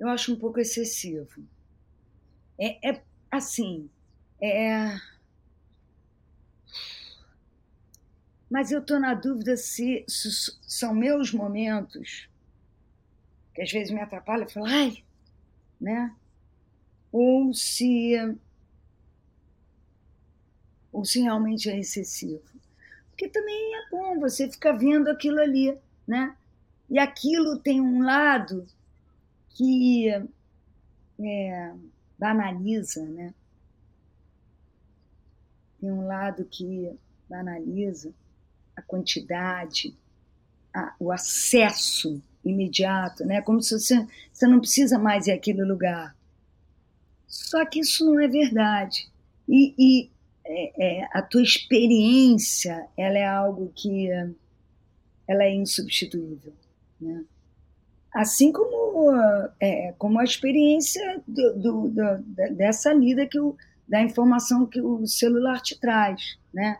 Eu 0.00 0.08
acho 0.08 0.32
um 0.32 0.36
pouco 0.36 0.58
excessivo. 0.58 1.46
É, 2.58 2.90
é 2.90 3.02
assim, 3.30 3.90
é... 4.40 4.96
mas 8.50 8.72
eu 8.72 8.80
estou 8.80 8.98
na 8.98 9.12
dúvida 9.12 9.54
se, 9.58 10.02
se, 10.08 10.56
são 10.62 10.94
meus 10.94 11.30
momentos 11.30 12.28
que 13.54 13.60
às 13.60 13.70
vezes 13.70 13.92
me 13.92 14.00
atrapalham, 14.00 14.44
eu 14.44 14.50
falo, 14.50 14.66
ai, 14.66 15.04
né? 15.78 16.16
Ou 17.12 17.52
se 17.52 18.14
ou 20.92 21.04
se 21.04 21.20
realmente 21.20 21.70
é 21.70 21.78
excessivo. 21.78 22.42
Porque 23.10 23.28
também 23.28 23.74
é 23.76 23.90
bom 23.90 24.20
você 24.20 24.50
ficar 24.50 24.72
vendo 24.72 25.08
aquilo 25.08 25.40
ali, 25.40 25.76
né? 26.06 26.36
E 26.90 26.98
aquilo 26.98 27.58
tem 27.58 27.80
um 27.80 28.02
lado 28.02 28.66
que 29.50 30.08
é, 31.20 31.72
banaliza, 32.18 33.04
né? 33.06 33.32
Tem 35.80 35.90
um 35.90 36.06
lado 36.06 36.44
que 36.44 36.90
banaliza 37.28 38.12
a 38.76 38.82
quantidade, 38.82 39.96
a, 40.74 40.94
o 40.98 41.10
acesso 41.10 42.22
imediato, 42.44 43.24
né? 43.24 43.40
Como 43.40 43.62
se 43.62 43.78
você, 43.78 44.06
você 44.32 44.46
não 44.46 44.60
precisa 44.60 44.98
mais 44.98 45.26
ir 45.26 45.32
àquele 45.32 45.64
lugar. 45.64 46.14
Só 47.26 47.64
que 47.64 47.80
isso 47.80 48.04
não 48.04 48.20
é 48.20 48.28
verdade. 48.28 49.10
E, 49.48 49.74
e, 49.78 50.10
é, 50.44 51.00
é, 51.00 51.08
a 51.12 51.22
tua 51.22 51.42
experiência 51.42 52.86
ela 52.96 53.18
é 53.18 53.26
algo 53.26 53.72
que 53.74 54.08
ela 55.28 55.44
é 55.44 55.54
insubstituível, 55.54 56.52
né? 57.00 57.24
Assim 58.12 58.52
como 58.52 59.10
é, 59.58 59.94
como 59.96 60.18
a 60.18 60.24
experiência 60.24 61.22
do, 61.26 61.54
do, 61.54 61.88
do, 61.88 62.54
dessa 62.54 62.92
lida 62.92 63.26
que 63.26 63.38
o, 63.38 63.56
da 63.88 64.02
informação 64.02 64.66
que 64.66 64.80
o 64.80 65.06
celular 65.06 65.60
te 65.60 65.78
traz, 65.78 66.38
né? 66.52 66.78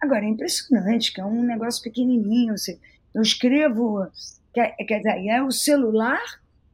Agora 0.00 0.24
é 0.24 0.28
impressionante 0.28 1.12
que 1.12 1.20
é 1.20 1.24
um 1.24 1.42
negócio 1.42 1.82
pequenininho. 1.82 2.54
Eu 3.14 3.22
escrevo, 3.22 4.06
quer, 4.52 4.74
quer 4.76 4.98
dizer, 4.98 5.26
é 5.28 5.42
o 5.42 5.50
celular 5.50 6.22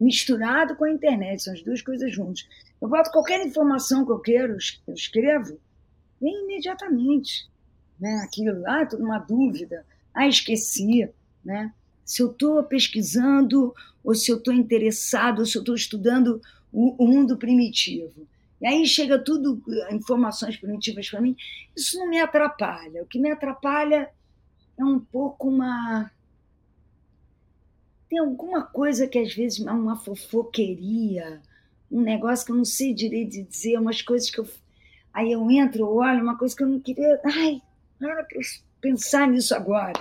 misturado 0.01 0.75
com 0.77 0.85
a 0.85 0.91
internet, 0.91 1.43
são 1.43 1.53
as 1.53 1.63
duas 1.63 1.83
coisas 1.83 2.13
juntas. 2.13 2.47
Eu 2.81 2.89
boto 2.89 3.11
qualquer 3.11 3.45
informação 3.47 4.05
que 4.05 4.13
eu 4.13 4.19
quero, 4.19 4.57
eu 4.87 4.95
escrevo, 4.95 5.61
imediatamente. 6.29 7.49
Né? 7.99 8.21
Aquilo, 8.25 8.63
ah, 8.67 8.83
estou 8.83 8.99
numa 8.99 9.19
dúvida, 9.19 9.85
ah, 10.15 10.27
esqueci. 10.27 11.09
Né? 11.45 11.73
Se 12.05 12.23
eu 12.23 12.31
estou 12.31 12.63
pesquisando, 12.65 13.75
ou 14.03 14.15
se 14.15 14.31
eu 14.31 14.39
estou 14.39 14.53
interessado, 14.53 15.41
ou 15.41 15.47
se 15.47 15.57
eu 15.57 15.61
estou 15.61 15.75
estudando 15.75 16.41
o, 16.73 17.05
o, 17.05 17.07
mundo 17.07 17.37
primitivo. 17.37 18.27
E 18.61 18.67
aí 18.67 18.87
chega 18.87 19.19
tudo, 19.19 19.63
informações 19.91 20.57
primitivas 20.57 21.09
para 21.09 21.21
mim, 21.21 21.37
isso 21.75 21.99
não 21.99 22.09
me 22.09 22.21
atrapalha. 22.21 23.03
O 23.03 23.07
que 23.07 23.19
me 23.19 23.31
atrapalha 23.31 24.11
é 24.79 24.85
um 24.85 24.99
pouco 24.99 25.49
uma. 25.49 26.11
Tem 28.09 28.19
alguma 28.19 28.63
coisa 28.63 29.07
que 29.07 29.19
às 29.19 29.33
vezes 29.33 29.65
é 29.65 29.71
uma 29.71 29.97
fofoqueria, 29.97 31.41
um 31.91 32.01
negócio 32.01 32.45
que 32.45 32.53
eu 32.53 32.57
não 32.57 32.65
sei 32.65 32.93
direito 32.93 33.31
de 33.31 33.43
dizer, 33.45 33.79
umas 33.79 34.03
coisas 34.03 34.31
que 34.31 34.41
eu 34.41 34.49
Aí 35.12 35.33
eu 35.33 35.51
entro, 35.51 35.88
olho, 35.88 36.23
uma 36.23 36.38
coisa 36.38 36.57
que 36.57 36.62
eu 36.62 36.68
não 36.68 36.81
queria. 36.81 37.20
Ai, 37.25 37.61
não 37.99 38.11
era 38.11 38.27
pensar 38.81 39.27
nisso 39.29 39.55
agora. 39.55 39.92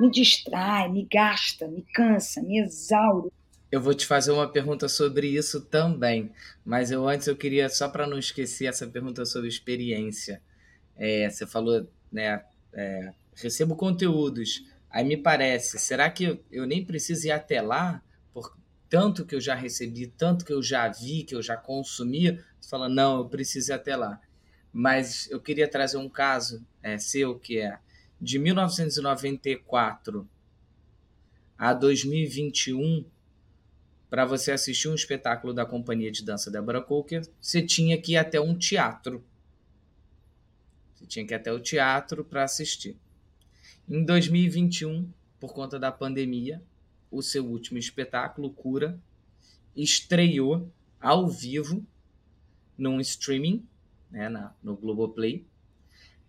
Me 0.00 0.10
distrai, 0.10 0.90
me 0.90 1.06
gasta, 1.10 1.68
me 1.68 1.82
cansa, 1.82 2.42
me 2.42 2.58
exauro. 2.58 3.32
Eu 3.70 3.80
vou 3.80 3.94
te 3.94 4.06
fazer 4.06 4.30
uma 4.30 4.48
pergunta 4.48 4.88
sobre 4.88 5.26
isso 5.28 5.60
também, 5.60 6.30
mas 6.64 6.90
eu 6.90 7.08
antes 7.08 7.26
eu 7.26 7.36
queria, 7.36 7.68
só 7.68 7.88
para 7.88 8.06
não 8.06 8.18
esquecer, 8.18 8.66
essa 8.66 8.86
pergunta 8.86 9.24
sobre 9.24 9.48
experiência. 9.48 10.40
É, 10.96 11.28
você 11.28 11.46
falou, 11.46 11.88
né? 12.12 12.44
É, 12.72 13.12
recebo 13.34 13.74
conteúdos. 13.74 14.64
Aí 14.90 15.04
me 15.04 15.16
parece, 15.16 15.78
será 15.78 16.08
que 16.08 16.40
eu 16.52 16.66
nem 16.66 16.84
preciso 16.84 17.26
ir 17.26 17.32
até 17.32 17.60
lá? 17.60 18.00
Tanto 18.94 19.26
que 19.26 19.34
eu 19.34 19.40
já 19.40 19.56
recebi, 19.56 20.06
tanto 20.06 20.44
que 20.44 20.52
eu 20.52 20.62
já 20.62 20.86
vi, 20.88 21.24
que 21.24 21.34
eu 21.34 21.42
já 21.42 21.56
consumi, 21.56 22.40
você 22.60 22.70
fala, 22.70 22.88
não, 22.88 23.18
eu 23.18 23.28
preciso 23.28 23.72
ir 23.72 23.74
até 23.74 23.96
lá. 23.96 24.20
Mas 24.72 25.28
eu 25.32 25.40
queria 25.40 25.66
trazer 25.66 25.96
um 25.96 26.08
caso 26.08 26.64
é, 26.80 26.96
seu 26.96 27.36
que 27.36 27.58
é 27.58 27.80
de 28.20 28.38
1994 28.38 30.30
a 31.58 31.74
2021, 31.74 33.04
para 34.08 34.24
você 34.24 34.52
assistir 34.52 34.86
um 34.88 34.94
espetáculo 34.94 35.52
da 35.52 35.66
companhia 35.66 36.12
de 36.12 36.24
dança 36.24 36.48
Deborah 36.48 36.80
Coker, 36.80 37.28
você 37.40 37.60
tinha 37.60 38.00
que 38.00 38.12
ir 38.12 38.16
até 38.16 38.40
um 38.40 38.56
teatro. 38.56 39.24
Você 40.94 41.04
tinha 41.04 41.26
que 41.26 41.34
ir 41.34 41.36
até 41.36 41.52
o 41.52 41.58
teatro 41.58 42.24
para 42.24 42.44
assistir. 42.44 42.96
Em 43.88 44.04
2021, 44.04 45.10
por 45.40 45.52
conta 45.52 45.80
da 45.80 45.90
pandemia, 45.90 46.62
o 47.14 47.22
seu 47.22 47.46
último 47.46 47.78
espetáculo, 47.78 48.50
Cura, 48.50 48.98
estreou 49.76 50.70
ao 51.00 51.28
vivo 51.28 51.84
num 52.76 53.00
streaming, 53.00 53.66
né, 54.10 54.28
na, 54.28 54.54
no 54.62 54.76
Globoplay, 54.76 55.46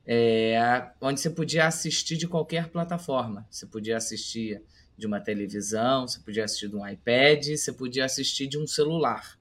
é, 0.05 0.91
onde 1.01 1.19
você 1.19 1.29
podia 1.29 1.65
assistir 1.65 2.17
de 2.17 2.27
qualquer 2.27 2.69
plataforma. 2.69 3.47
Você 3.49 3.65
podia 3.65 3.97
assistir 3.97 4.61
de 4.97 5.07
uma 5.07 5.19
televisão, 5.19 6.07
você 6.07 6.19
podia 6.19 6.45
assistir 6.45 6.69
de 6.69 6.75
um 6.75 6.87
iPad, 6.87 7.47
você 7.47 7.73
podia 7.73 8.05
assistir 8.05 8.47
de 8.47 8.57
um 8.57 8.67
celular. 8.67 9.39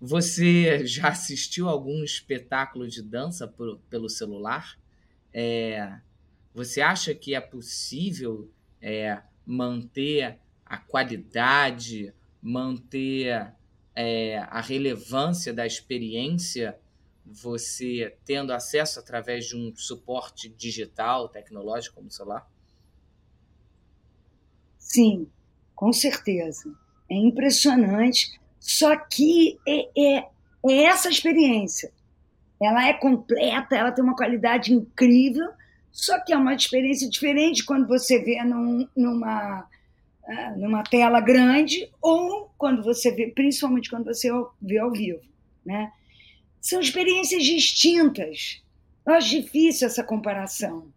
Você 0.00 0.84
já 0.86 1.08
assistiu 1.08 1.68
algum 1.68 2.02
espetáculo 2.02 2.88
de 2.88 3.00
dança 3.02 3.46
por, 3.46 3.78
pelo 3.88 4.08
celular? 4.08 4.78
É, 5.32 5.98
você 6.52 6.80
acha 6.80 7.14
que 7.14 7.34
é 7.34 7.40
possível 7.40 8.50
é, 8.80 9.22
manter 9.46 10.38
a 10.64 10.78
qualidade, 10.78 12.12
manter 12.40 13.52
é, 13.94 14.38
a 14.38 14.60
relevância 14.60 15.52
da 15.52 15.66
experiência, 15.66 16.78
você 17.24 18.16
tendo 18.24 18.52
acesso 18.52 19.00
através 19.00 19.46
de 19.46 19.56
um 19.56 19.74
suporte 19.74 20.48
digital, 20.48 21.28
tecnológico 21.28 21.96
como 21.96 22.08
o 22.08 22.12
celular? 22.12 22.48
Sim, 24.78 25.28
com 25.74 25.92
certeza. 25.92 26.72
É 27.10 27.14
impressionante. 27.14 28.38
Só 28.60 28.96
que 28.96 29.58
é, 29.66 29.88
é, 29.98 30.28
é 30.68 30.84
essa 30.84 31.08
experiência. 31.08 31.92
Ela 32.60 32.88
é 32.88 32.94
completa, 32.94 33.76
ela 33.76 33.92
tem 33.92 34.02
uma 34.02 34.16
qualidade 34.16 34.72
incrível, 34.72 35.50
só 35.94 36.18
que 36.18 36.32
é 36.32 36.36
uma 36.36 36.52
experiência 36.52 37.08
diferente 37.08 37.64
quando 37.64 37.86
você 37.86 38.18
vê 38.18 38.42
num, 38.42 38.88
numa, 38.96 39.64
ah, 40.26 40.50
numa 40.56 40.82
tela 40.82 41.20
grande 41.20 41.88
ou 42.02 42.52
quando 42.58 42.82
você 42.82 43.12
vê, 43.12 43.28
principalmente 43.28 43.88
quando 43.88 44.06
você 44.06 44.28
vê 44.60 44.78
ao 44.78 44.90
vivo, 44.90 45.22
né? 45.64 45.92
São 46.60 46.80
experiências 46.80 47.44
distintas. 47.44 48.60
Eu 49.06 49.14
acho 49.14 49.30
difícil 49.30 49.86
essa 49.86 50.02
comparação. 50.02 50.88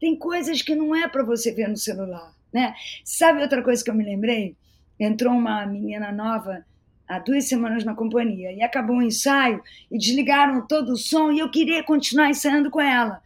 Tem 0.00 0.16
coisas 0.16 0.62
que 0.62 0.74
não 0.74 0.96
é 0.96 1.06
para 1.06 1.22
você 1.22 1.52
ver 1.52 1.68
no 1.68 1.76
celular, 1.76 2.34
né? 2.50 2.74
Sabe 3.04 3.42
outra 3.42 3.62
coisa 3.62 3.84
que 3.84 3.90
eu 3.90 3.94
me 3.94 4.04
lembrei? 4.04 4.56
Entrou 4.98 5.34
uma 5.34 5.66
menina 5.66 6.10
nova 6.10 6.64
há 7.06 7.18
duas 7.18 7.46
semanas 7.46 7.84
na 7.84 7.94
companhia 7.94 8.52
e 8.52 8.62
acabou 8.62 8.96
o 8.96 9.02
ensaio 9.02 9.62
e 9.90 9.98
desligaram 9.98 10.66
todo 10.66 10.92
o 10.92 10.96
som 10.96 11.30
e 11.30 11.40
eu 11.40 11.50
queria 11.50 11.82
continuar 11.82 12.30
ensaiando 12.30 12.70
com 12.70 12.80
ela. 12.80 13.20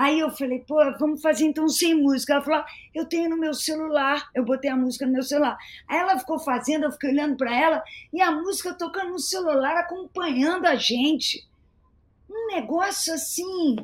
Aí 0.00 0.18
eu 0.18 0.30
falei, 0.30 0.60
pô, 0.60 0.76
vamos 0.98 1.20
fazer 1.20 1.44
então 1.44 1.68
sem 1.68 1.94
música. 1.94 2.32
Ela 2.32 2.42
falou, 2.42 2.64
eu 2.94 3.04
tenho 3.04 3.28
no 3.28 3.36
meu 3.36 3.52
celular, 3.52 4.30
eu 4.34 4.42
botei 4.42 4.70
a 4.70 4.74
música 4.74 5.04
no 5.04 5.12
meu 5.12 5.22
celular. 5.22 5.58
Aí 5.86 5.98
ela 5.98 6.18
ficou 6.18 6.38
fazendo, 6.38 6.84
eu 6.84 6.92
fiquei 6.92 7.10
olhando 7.10 7.36
para 7.36 7.54
ela 7.54 7.84
e 8.10 8.22
a 8.22 8.30
música 8.30 8.72
tocando 8.72 9.10
no 9.10 9.18
celular, 9.18 9.76
acompanhando 9.76 10.64
a 10.64 10.74
gente. 10.74 11.46
Um 12.30 12.46
negócio 12.46 13.12
assim, 13.12 13.76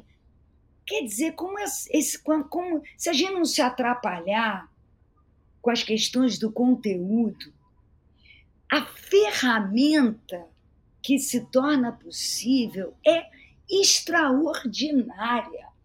quer 0.86 1.02
dizer, 1.02 1.32
como, 1.32 1.58
esse, 1.58 2.22
como 2.22 2.82
se 2.96 3.10
a 3.10 3.12
gente 3.12 3.34
não 3.34 3.44
se 3.44 3.60
atrapalhar 3.60 4.72
com 5.60 5.70
as 5.70 5.82
questões 5.82 6.38
do 6.38 6.50
conteúdo, 6.50 7.52
a 8.72 8.86
ferramenta 8.86 10.46
que 11.02 11.18
se 11.18 11.42
torna 11.42 11.92
possível 11.92 12.94
é 13.06 13.26
extraordinária. 13.68 15.75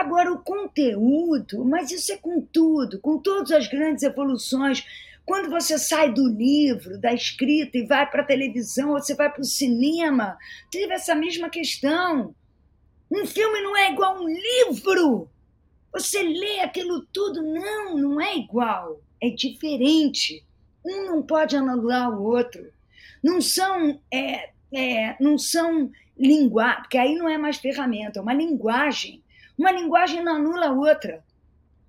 Agora, 0.00 0.32
o 0.32 0.38
conteúdo, 0.38 1.62
mas 1.62 1.90
isso 1.90 2.10
é 2.10 2.16
com 2.16 2.40
tudo, 2.40 2.98
com 3.00 3.18
todas 3.18 3.52
as 3.52 3.68
grandes 3.68 4.02
evoluções. 4.02 4.82
Quando 5.26 5.50
você 5.50 5.78
sai 5.78 6.10
do 6.10 6.26
livro, 6.26 6.98
da 6.98 7.12
escrita 7.12 7.76
e 7.76 7.84
vai 7.84 8.10
para 8.10 8.22
a 8.22 8.26
televisão, 8.26 8.92
ou 8.92 8.98
você 8.98 9.14
vai 9.14 9.30
para 9.30 9.42
o 9.42 9.44
cinema, 9.44 10.38
teve 10.70 10.94
essa 10.94 11.14
mesma 11.14 11.50
questão. 11.50 12.34
Um 13.10 13.26
filme 13.26 13.60
não 13.60 13.76
é 13.76 13.92
igual 13.92 14.16
a 14.16 14.20
um 14.22 14.26
livro. 14.26 15.28
Você 15.92 16.22
lê 16.22 16.60
aquilo 16.60 17.06
tudo, 17.12 17.42
não, 17.42 17.98
não 17.98 18.18
é 18.18 18.38
igual, 18.38 19.02
é 19.20 19.28
diferente. 19.28 20.42
Um 20.82 21.08
não 21.08 21.22
pode 21.22 21.58
anular 21.58 22.10
o 22.10 22.24
outro. 22.24 22.72
Não 23.22 23.42
são, 23.42 24.00
é, 24.10 24.48
é, 24.72 25.14
não 25.20 25.36
são 25.36 25.92
linguagem, 26.16 26.80
porque 26.84 26.96
aí 26.96 27.14
não 27.16 27.28
é 27.28 27.36
mais 27.36 27.58
ferramenta, 27.58 28.18
é 28.18 28.22
uma 28.22 28.32
linguagem 28.32 29.22
uma 29.60 29.72
linguagem 29.72 30.24
não 30.24 30.36
anula 30.36 30.68
a 30.68 30.72
outra. 30.72 31.22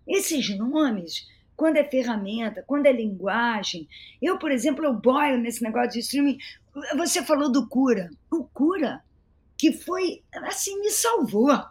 Esses 0.06 0.50
nomes, 0.58 1.26
quando 1.56 1.78
é 1.78 1.84
ferramenta, 1.84 2.64
quando 2.68 2.86
é 2.86 2.92
linguagem. 2.92 3.88
Eu, 4.22 4.38
por 4.38 4.52
exemplo, 4.52 4.84
eu 4.84 4.94
boio 4.94 5.38
nesse 5.38 5.64
negócio 5.64 5.92
de 5.92 6.00
streaming. 6.00 6.38
Você 6.98 7.24
falou 7.24 7.50
do 7.50 7.68
Cura. 7.68 8.10
O 8.30 8.44
Cura, 8.44 9.02
que 9.58 9.72
foi, 9.72 10.22
assim, 10.34 10.82
me 10.82 10.90
salvou. 10.90 11.64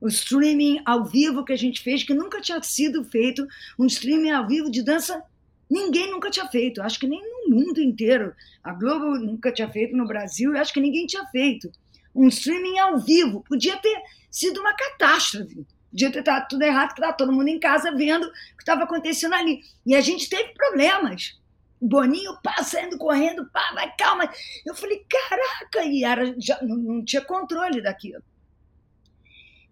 O 0.00 0.08
streaming 0.08 0.82
ao 0.84 1.04
vivo 1.04 1.44
que 1.44 1.52
a 1.52 1.56
gente 1.56 1.80
fez, 1.80 2.02
que 2.02 2.12
nunca 2.12 2.40
tinha 2.40 2.60
sido 2.62 3.04
feito, 3.04 3.46
um 3.78 3.86
streaming 3.86 4.30
ao 4.30 4.48
vivo 4.48 4.68
de 4.68 4.82
dança, 4.82 5.22
ninguém 5.70 6.10
nunca 6.10 6.28
tinha 6.28 6.48
feito. 6.48 6.82
Acho 6.82 6.98
que 6.98 7.06
nem 7.06 7.22
no 7.22 7.54
mundo 7.54 7.80
inteiro. 7.80 8.34
A 8.64 8.72
Globo 8.72 9.16
nunca 9.18 9.52
tinha 9.52 9.68
feito 9.68 9.96
no 9.96 10.08
Brasil, 10.08 10.56
acho 10.56 10.72
que 10.72 10.80
ninguém 10.80 11.06
tinha 11.06 11.24
feito. 11.26 11.70
Um 12.16 12.28
streaming 12.28 12.78
ao 12.78 12.98
vivo. 12.98 13.42
Podia 13.42 13.76
ter 13.76 14.02
sido 14.30 14.60
uma 14.60 14.74
catástrofe. 14.74 15.66
Podia 15.90 16.10
ter 16.10 16.20
estado 16.20 16.48
tudo 16.48 16.62
errado, 16.62 16.88
que 16.88 17.00
estava 17.00 17.16
todo 17.16 17.32
mundo 17.32 17.48
em 17.48 17.60
casa 17.60 17.94
vendo 17.94 18.26
o 18.26 18.30
que 18.30 18.62
estava 18.62 18.84
acontecendo 18.84 19.34
ali. 19.34 19.62
E 19.84 19.94
a 19.94 20.00
gente 20.00 20.28
teve 20.28 20.52
problemas. 20.54 21.38
Boninho 21.80 22.36
pá, 22.42 22.62
saindo 22.64 22.96
correndo, 22.96 23.46
pá, 23.50 23.72
vai, 23.74 23.94
calma. 23.96 24.30
Eu 24.64 24.74
falei, 24.74 25.04
caraca, 25.08 25.84
e 25.84 26.04
era, 26.04 26.34
já 26.38 26.58
não, 26.62 26.76
não 26.76 27.04
tinha 27.04 27.22
controle 27.22 27.82
daquilo. 27.82 28.22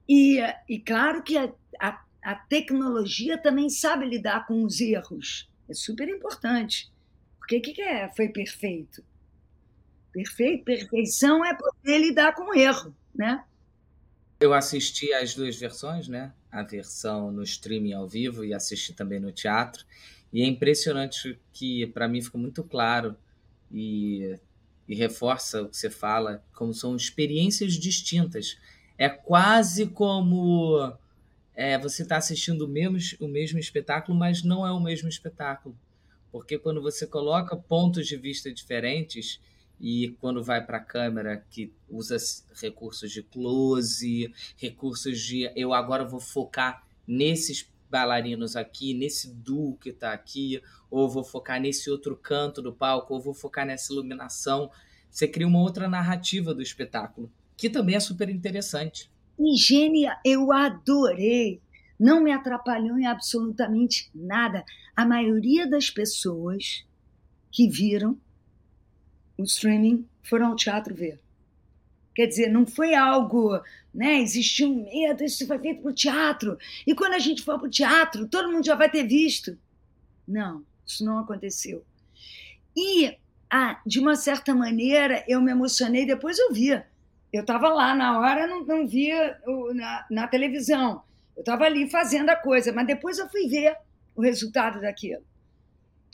E, 0.08 0.38
e 0.68 0.78
claro 0.80 1.22
que 1.22 1.36
a, 1.38 1.50
a, 1.80 2.04
a 2.22 2.34
tecnologia 2.34 3.38
também 3.38 3.70
sabe 3.70 4.06
lidar 4.06 4.46
com 4.46 4.62
os 4.64 4.80
erros. 4.80 5.48
É 5.68 5.74
super 5.74 6.08
importante. 6.08 6.92
Porque 7.38 7.58
o 7.58 7.62
que, 7.62 7.72
que 7.72 7.82
é? 7.82 8.08
Foi 8.14 8.28
perfeito. 8.28 9.04
Perfeito, 10.14 10.64
perfeição 10.64 11.44
é 11.44 11.52
poder 11.52 11.98
lidar 11.98 12.36
com 12.36 12.50
o 12.50 12.54
erro, 12.54 12.94
né? 13.12 13.44
Eu 14.38 14.54
assisti 14.54 15.12
as 15.12 15.34
duas 15.34 15.56
versões, 15.56 16.06
né? 16.06 16.32
A 16.52 16.62
versão 16.62 17.32
no 17.32 17.42
streaming 17.42 17.94
ao 17.94 18.06
vivo 18.06 18.44
e 18.44 18.54
assisti 18.54 18.92
também 18.92 19.18
no 19.18 19.32
teatro. 19.32 19.84
E 20.32 20.42
é 20.42 20.46
impressionante 20.46 21.36
que, 21.52 21.88
para 21.88 22.06
mim, 22.06 22.22
ficou 22.22 22.40
muito 22.40 22.62
claro 22.62 23.16
e, 23.72 24.38
e 24.86 24.94
reforça 24.94 25.62
o 25.62 25.68
que 25.68 25.76
você 25.76 25.90
fala, 25.90 26.44
como 26.54 26.72
são 26.72 26.94
experiências 26.94 27.72
distintas. 27.72 28.56
É 28.96 29.08
quase 29.08 29.88
como 29.88 30.92
é, 31.56 31.76
você 31.76 32.02
está 32.02 32.18
assistindo 32.18 32.66
o 32.66 32.68
mesmo, 32.68 32.98
o 33.18 33.26
mesmo 33.26 33.58
espetáculo, 33.58 34.16
mas 34.16 34.44
não 34.44 34.64
é 34.64 34.70
o 34.70 34.78
mesmo 34.78 35.08
espetáculo. 35.08 35.76
Porque 36.30 36.56
quando 36.56 36.80
você 36.80 37.04
coloca 37.04 37.56
pontos 37.56 38.06
de 38.06 38.16
vista 38.16 38.52
diferentes, 38.52 39.40
e 39.80 40.16
quando 40.20 40.42
vai 40.42 40.64
para 40.64 40.78
a 40.78 40.84
câmera 40.84 41.44
que 41.50 41.72
usa 41.88 42.16
recursos 42.60 43.10
de 43.10 43.22
close, 43.22 44.32
recursos 44.56 45.20
de 45.20 45.50
eu 45.56 45.72
agora 45.72 46.04
vou 46.04 46.20
focar 46.20 46.86
nesses 47.06 47.70
bailarinos 47.90 48.56
aqui, 48.56 48.94
nesse 48.94 49.32
duo 49.32 49.76
que 49.76 49.90
está 49.90 50.12
aqui, 50.12 50.60
ou 50.90 51.08
vou 51.08 51.22
focar 51.22 51.60
nesse 51.60 51.90
outro 51.90 52.16
canto 52.16 52.62
do 52.62 52.72
palco, 52.72 53.14
ou 53.14 53.20
vou 53.20 53.34
focar 53.34 53.66
nessa 53.66 53.92
iluminação. 53.92 54.70
Você 55.10 55.28
cria 55.28 55.46
uma 55.46 55.60
outra 55.60 55.88
narrativa 55.88 56.54
do 56.54 56.62
espetáculo, 56.62 57.30
que 57.56 57.70
também 57.70 57.94
é 57.94 58.00
super 58.00 58.28
interessante. 58.28 59.10
E 59.38 59.56
gênia, 59.56 60.18
eu 60.24 60.50
adorei. 60.52 61.60
Não 61.98 62.22
me 62.22 62.32
atrapalhou 62.32 62.98
em 62.98 63.06
absolutamente 63.06 64.10
nada. 64.14 64.64
A 64.96 65.06
maioria 65.06 65.68
das 65.68 65.90
pessoas 65.90 66.84
que 67.50 67.68
viram 67.68 68.18
o 69.36 69.42
streaming 69.42 70.06
foram 70.22 70.48
ao 70.48 70.56
teatro 70.56 70.94
ver. 70.94 71.20
Quer 72.14 72.26
dizer, 72.26 72.48
não 72.48 72.64
foi 72.64 72.94
algo, 72.94 73.60
né? 73.92 74.20
Existia 74.20 74.66
um 74.68 74.84
medo, 74.84 75.24
isso 75.24 75.46
foi 75.46 75.58
feito 75.58 75.82
para 75.82 75.90
o 75.90 75.94
teatro. 75.94 76.56
E 76.86 76.94
quando 76.94 77.14
a 77.14 77.18
gente 77.18 77.42
for 77.42 77.58
para 77.58 77.66
o 77.66 77.70
teatro, 77.70 78.28
todo 78.28 78.50
mundo 78.50 78.64
já 78.64 78.76
vai 78.76 78.88
ter 78.88 79.04
visto. 79.04 79.58
Não, 80.26 80.64
isso 80.86 81.04
não 81.04 81.18
aconteceu. 81.18 81.84
E, 82.76 83.16
ah, 83.50 83.80
de 83.84 83.98
uma 83.98 84.14
certa 84.14 84.54
maneira, 84.54 85.24
eu 85.26 85.40
me 85.40 85.50
emocionei, 85.50 86.06
depois 86.06 86.38
eu 86.38 86.52
via. 86.52 86.86
Eu 87.32 87.40
estava 87.40 87.68
lá 87.68 87.96
na 87.96 88.20
hora, 88.20 88.46
não, 88.46 88.64
não 88.64 88.86
via 88.86 89.36
na, 89.74 90.06
na 90.08 90.28
televisão. 90.28 91.02
Eu 91.36 91.40
estava 91.40 91.64
ali 91.64 91.90
fazendo 91.90 92.30
a 92.30 92.36
coisa, 92.36 92.72
mas 92.72 92.86
depois 92.86 93.18
eu 93.18 93.28
fui 93.28 93.48
ver 93.48 93.76
o 94.14 94.22
resultado 94.22 94.80
daquilo. 94.80 95.24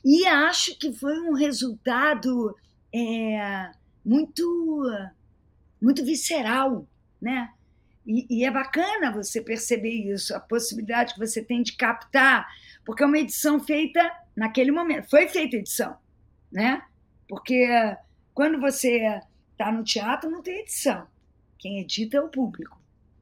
E 0.02 0.26
acho 0.26 0.78
que 0.78 0.92
foi 0.94 1.20
um 1.20 1.34
resultado 1.34 2.56
é, 2.92 3.70
muito, 4.04 4.84
muito 5.80 6.04
visceral, 6.04 6.86
né? 7.20 7.50
E, 8.06 8.26
e, 8.28 8.44
é 8.44 8.50
bacana 8.50 9.12
você 9.12 9.40
perceber 9.40 9.90
isso, 9.90 10.34
a 10.34 10.40
possibilidade 10.40 11.14
que 11.14 11.20
você 11.20 11.42
tem 11.42 11.62
de 11.62 11.74
captar, 11.74 12.48
porque 12.84 13.02
é 13.02 13.06
uma 13.06 13.18
edição 13.18 13.60
feita 13.60 14.10
naquele 14.34 14.72
momento. 14.72 15.08
Foi 15.08 15.28
feita 15.28 15.56
edição, 15.56 15.96
né? 16.50 16.82
Porque 17.28 17.68
quando 18.34 18.58
você 18.58 19.20
está 19.52 19.70
no 19.70 19.84
teatro, 19.84 20.30
não 20.30 20.42
tem 20.42 20.60
edição. 20.60 21.06
Quem 21.58 21.78
edita 21.78 22.16
é 22.16 22.20
o 22.20 22.28
público, 22.28 22.80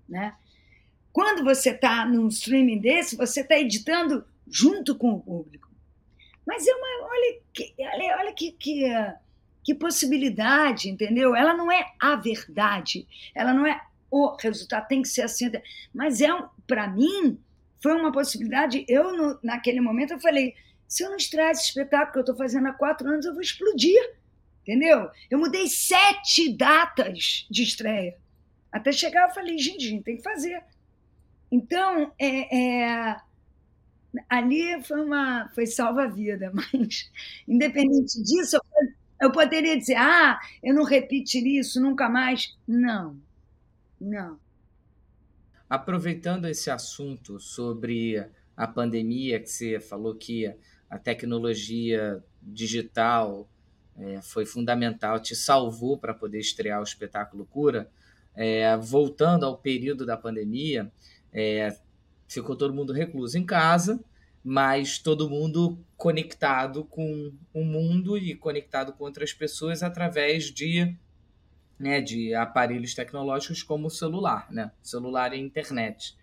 né? 0.08 0.34
Quando 1.12 1.42
você 1.42 1.70
está 1.70 2.06
num 2.06 2.28
streaming 2.28 2.78
desse, 2.78 3.16
você 3.16 3.40
está 3.40 3.58
editando 3.58 4.24
junto 4.46 4.96
com 4.96 5.14
o 5.14 5.20
público. 5.20 5.68
Mas 6.46 6.66
é 6.66 6.72
uma, 6.72 7.08
olha, 7.08 7.40
olha, 7.92 8.16
olha 8.20 8.32
que, 8.32 8.52
que, 8.52 8.84
que 9.68 9.74
possibilidade, 9.74 10.88
entendeu? 10.88 11.36
Ela 11.36 11.52
não 11.52 11.70
é 11.70 11.92
a 12.00 12.16
verdade, 12.16 13.06
ela 13.34 13.52
não 13.52 13.66
é 13.66 13.78
o 14.10 14.34
resultado, 14.34 14.88
tem 14.88 15.02
que 15.02 15.08
ser 15.08 15.20
assim. 15.20 15.52
Mas 15.92 16.22
é, 16.22 16.28
para 16.66 16.88
mim, 16.88 17.38
foi 17.82 17.92
uma 17.92 18.10
possibilidade. 18.10 18.82
Eu, 18.88 19.14
no, 19.14 19.38
naquele 19.42 19.82
momento, 19.82 20.14
eu 20.14 20.20
falei: 20.20 20.54
se 20.88 21.04
eu 21.04 21.10
não 21.10 21.18
estrear 21.18 21.50
esse 21.50 21.64
espetáculo 21.64 22.12
que 22.12 22.18
eu 22.18 22.22
estou 22.22 22.36
fazendo 22.36 22.66
há 22.66 22.72
quatro 22.72 23.10
anos, 23.10 23.26
eu 23.26 23.34
vou 23.34 23.42
explodir. 23.42 24.00
Entendeu? 24.62 25.10
Eu 25.30 25.38
mudei 25.38 25.66
sete 25.66 26.50
datas 26.50 27.46
de 27.50 27.62
estreia. 27.62 28.16
Até 28.72 28.90
chegar, 28.90 29.28
eu 29.28 29.34
falei: 29.34 29.58
gente, 29.58 29.86
gente 29.86 30.02
tem 30.02 30.16
que 30.16 30.22
fazer. 30.22 30.62
Então, 31.52 32.10
é, 32.18 32.56
é 32.56 33.16
ali 34.30 34.82
foi 34.82 35.02
uma 35.02 35.50
foi 35.54 35.66
salva-vida, 35.66 36.50
mas 36.56 37.10
independente 37.46 38.22
disso, 38.22 38.56
eu, 38.56 38.62
eu 39.20 39.32
poderia 39.32 39.76
dizer, 39.76 39.96
ah, 39.96 40.38
eu 40.62 40.74
não 40.74 40.84
repetiria 40.84 41.60
isso 41.60 41.80
nunca 41.80 42.08
mais. 42.08 42.56
Não, 42.66 43.16
não. 44.00 44.38
Aproveitando 45.68 46.46
esse 46.46 46.70
assunto 46.70 47.38
sobre 47.38 48.24
a 48.56 48.66
pandemia, 48.66 49.40
que 49.40 49.50
você 49.50 49.78
falou 49.78 50.14
que 50.14 50.52
a 50.88 50.98
tecnologia 50.98 52.22
digital 52.40 53.48
é, 53.96 54.20
foi 54.22 54.46
fundamental, 54.46 55.20
te 55.20 55.34
salvou 55.34 55.98
para 55.98 56.14
poder 56.14 56.38
estrear 56.38 56.80
o 56.80 56.84
espetáculo 56.84 57.44
Cura. 57.44 57.90
É, 58.34 58.76
voltando 58.76 59.44
ao 59.44 59.58
período 59.58 60.06
da 60.06 60.16
pandemia, 60.16 60.90
é, 61.32 61.76
ficou 62.28 62.54
todo 62.54 62.72
mundo 62.72 62.92
recluso 62.92 63.36
em 63.36 63.44
casa, 63.44 64.00
mas 64.44 64.98
todo 64.98 65.28
mundo 65.28 65.78
conectado 65.96 66.84
com 66.84 67.32
o 67.52 67.64
mundo 67.64 68.16
e 68.16 68.34
conectado 68.34 68.92
com 68.92 69.04
outras 69.04 69.32
pessoas 69.32 69.82
através 69.82 70.44
de, 70.44 70.94
né, 71.78 72.00
de 72.00 72.34
aparelhos 72.34 72.94
tecnológicos 72.94 73.62
como 73.62 73.88
o 73.88 73.90
celular, 73.90 74.46
né? 74.50 74.70
celular 74.82 75.34
e 75.34 75.38
internet. 75.38 76.16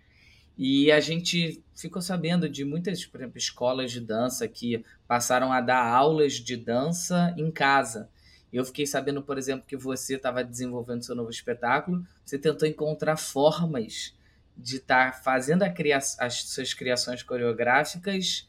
E 0.58 0.90
a 0.90 1.00
gente 1.00 1.62
ficou 1.74 2.00
sabendo 2.00 2.48
de 2.48 2.64
muitas, 2.64 3.04
por 3.04 3.20
exemplo, 3.20 3.36
escolas 3.36 3.92
de 3.92 4.00
dança 4.00 4.48
que 4.48 4.82
passaram 5.06 5.52
a 5.52 5.60
dar 5.60 5.86
aulas 5.86 6.34
de 6.34 6.56
dança 6.56 7.34
em 7.36 7.50
casa. 7.50 8.08
Eu 8.50 8.64
fiquei 8.64 8.86
sabendo, 8.86 9.20
por 9.20 9.36
exemplo, 9.36 9.66
que 9.66 9.76
você 9.76 10.16
estava 10.16 10.42
desenvolvendo 10.42 11.04
seu 11.04 11.14
novo 11.14 11.30
espetáculo, 11.30 12.06
você 12.24 12.38
tentou 12.38 12.66
encontrar 12.66 13.18
formas 13.18 14.16
de 14.56 14.76
estar 14.76 15.12
tá 15.12 15.18
fazendo 15.18 15.64
cria 15.74 15.98
as 15.98 16.42
suas 16.42 16.72
criações 16.72 17.22
coreográficas 17.22 18.48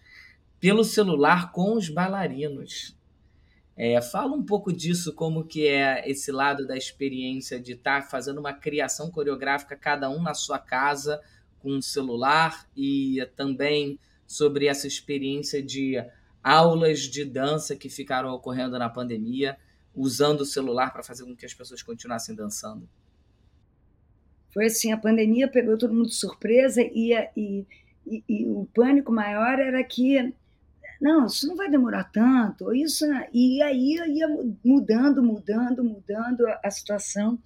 pelo 0.59 0.83
celular 0.83 1.51
com 1.51 1.73
os 1.75 1.89
bailarinos. 1.89 2.95
É, 3.75 4.01
fala 4.01 4.33
um 4.33 4.43
pouco 4.43 4.73
disso, 4.73 5.13
como 5.13 5.43
que 5.43 5.67
é 5.67 6.09
esse 6.09 6.31
lado 6.31 6.65
da 6.65 6.75
experiência 6.75 7.59
de 7.59 7.73
estar 7.73 8.01
tá 8.01 8.07
fazendo 8.07 8.39
uma 8.39 8.51
criação 8.51 9.11
coreográfica, 9.11 9.75
cada 9.75 10.09
um 10.09 10.19
na 10.19 10.33
sua 10.33 10.57
casa, 10.57 11.21
com 11.59 11.73
um 11.73 11.81
celular, 11.81 12.67
e 12.75 13.23
também 13.35 13.99
sobre 14.25 14.65
essa 14.65 14.87
experiência 14.87 15.61
de 15.61 16.03
aulas 16.43 17.01
de 17.01 17.23
dança 17.23 17.75
que 17.75 17.87
ficaram 17.87 18.29
ocorrendo 18.29 18.79
na 18.79 18.89
pandemia, 18.89 19.57
usando 19.93 20.41
o 20.41 20.45
celular 20.45 20.91
para 20.91 21.03
fazer 21.03 21.23
com 21.23 21.35
que 21.35 21.45
as 21.45 21.53
pessoas 21.53 21.83
continuassem 21.83 22.33
dançando. 22.33 22.89
Foi 24.57 24.65
assim, 24.65 24.91
a 24.91 24.97
pandemia 24.97 25.47
pegou 25.47 25.77
todo 25.77 25.93
mundo 25.93 26.07
de 26.07 26.15
surpresa 26.15 26.81
e, 26.81 27.13
e, 27.37 27.63
e, 28.07 28.23
e 28.27 28.47
o 28.47 28.67
pânico 28.73 29.11
maior 29.11 29.59
era 29.59 29.83
que 29.83 30.33
não, 30.99 31.27
isso 31.27 31.47
não 31.47 31.55
vai 31.55 31.69
demorar 31.69 32.05
tanto, 32.05 32.73
isso 32.73 33.05
e 33.31 33.61
aí 33.61 33.97
ia 34.07 34.27
mudando, 34.65 35.21
mudando, 35.21 35.83
mudando 35.83 36.43
a 36.63 36.71
situação. 36.71 37.37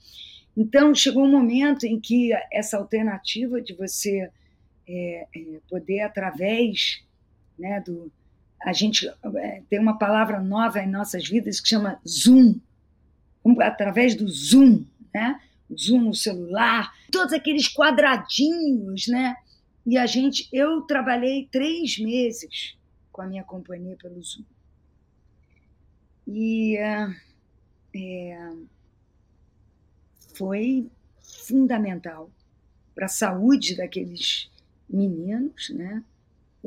Então 0.56 0.96
chegou 0.96 1.26
um 1.26 1.32
momento 1.32 1.86
em 1.86 2.00
que 2.00 2.32
essa 2.50 2.78
alternativa 2.78 3.62
de 3.62 3.74
você 3.74 4.32
é, 4.88 5.28
é, 5.36 5.60
poder 5.70 6.00
através 6.04 7.04
né, 7.60 7.82
do 7.82 8.10
a 8.64 8.72
gente 8.72 9.06
é, 9.36 9.62
tem 9.70 9.80
uma 9.80 9.98
palavra 9.98 10.40
nova 10.40 10.80
em 10.80 10.90
nossas 10.90 11.28
vidas 11.28 11.60
que 11.60 11.68
chama 11.68 12.00
Zoom, 12.08 12.56
através 13.60 14.16
do 14.16 14.30
Zoom, 14.30 14.86
né? 15.14 15.38
Zoom 15.78 16.02
no 16.06 16.14
celular, 16.14 16.92
todos 17.12 17.34
aqueles 17.34 17.68
quadradinhos, 17.68 19.08
né? 19.08 19.36
E 19.86 19.98
a 19.98 20.06
gente, 20.06 20.48
eu 20.52 20.82
trabalhei 20.82 21.48
três 21.52 21.98
meses 21.98 22.78
com 23.12 23.22
a 23.22 23.26
minha 23.26 23.44
companhia 23.44 23.96
pelo 23.98 24.22
Zoom. 24.22 24.44
E 26.28 26.78
é, 26.78 28.50
foi 30.36 30.88
fundamental 31.20 32.30
para 32.94 33.06
a 33.06 33.10
saúde 33.10 33.76
daqueles 33.76 34.52
meninos, 34.90 35.70
né? 35.72 36.04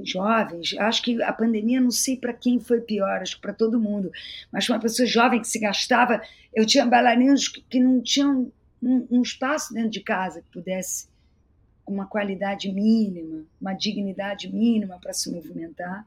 jovens. 0.03 0.75
Acho 0.79 1.03
que 1.03 1.23
a 1.23 1.33
pandemia, 1.33 1.81
não 1.81 1.91
sei 1.91 2.17
para 2.17 2.33
quem 2.33 2.59
foi 2.59 2.81
pior, 2.81 3.21
acho 3.21 3.37
que 3.37 3.43
para 3.43 3.53
todo 3.53 3.79
mundo, 3.79 4.11
mas 4.51 4.69
uma 4.69 4.81
pessoa 4.81 5.07
jovem 5.07 5.41
que 5.41 5.49
se 5.49 5.59
gastava. 5.59 6.21
Eu 6.53 6.67
tinha 6.67 6.85
bailarinos 6.87 7.49
que 7.49 7.79
não 7.79 8.01
tinham 8.01 8.51
um, 8.85 9.07
um 9.11 9.23
espaço 9.23 9.73
dentro 9.73 9.91
de 9.91 10.01
casa 10.01 10.43
que 10.43 10.51
pudesse, 10.51 11.09
uma 11.87 12.07
qualidade 12.07 12.73
mínima, 12.73 13.45
uma 13.61 13.75
dignidade 13.75 14.51
mínima 14.51 14.99
para 14.99 15.13
se 15.13 15.31
movimentar. 15.31 16.07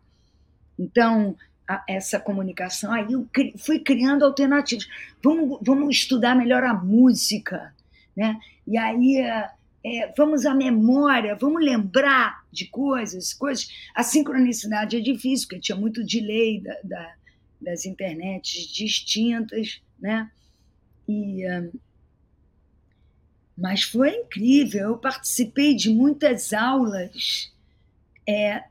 Então, 0.77 1.35
a, 1.67 1.83
essa 1.87 2.19
comunicação, 2.19 2.91
aí 2.91 3.11
eu 3.11 3.27
cri, 3.31 3.53
fui 3.57 3.79
criando 3.79 4.25
alternativas. 4.25 4.87
Vamos, 5.21 5.59
vamos 5.61 5.95
estudar 5.95 6.35
melhor 6.35 6.63
a 6.63 6.73
música, 6.73 7.73
né? 8.15 8.39
E 8.65 8.77
aí 8.77 9.17
é, 9.85 10.13
vamos 10.17 10.45
à 10.45 10.53
memória, 10.53 11.35
vamos 11.35 11.63
lembrar 11.63 12.43
de 12.51 12.65
coisas, 12.65 13.33
coisas. 13.33 13.69
A 13.93 14.03
sincronicidade 14.03 14.97
é 14.97 14.99
difícil, 14.99 15.47
porque 15.47 15.61
tinha 15.61 15.77
muito 15.77 16.03
delay 16.03 16.59
da, 16.61 16.75
da, 16.83 17.13
das 17.61 17.85
internets 17.85 18.67
distintas, 18.67 19.81
né? 19.99 20.29
E, 21.07 21.45
mas 23.57 23.83
foi 23.83 24.11
incrível. 24.11 24.89
Eu 24.89 24.97
participei 24.97 25.75
de 25.75 25.89
muitas 25.89 26.53
aulas. 26.53 27.51
É, 28.27 28.63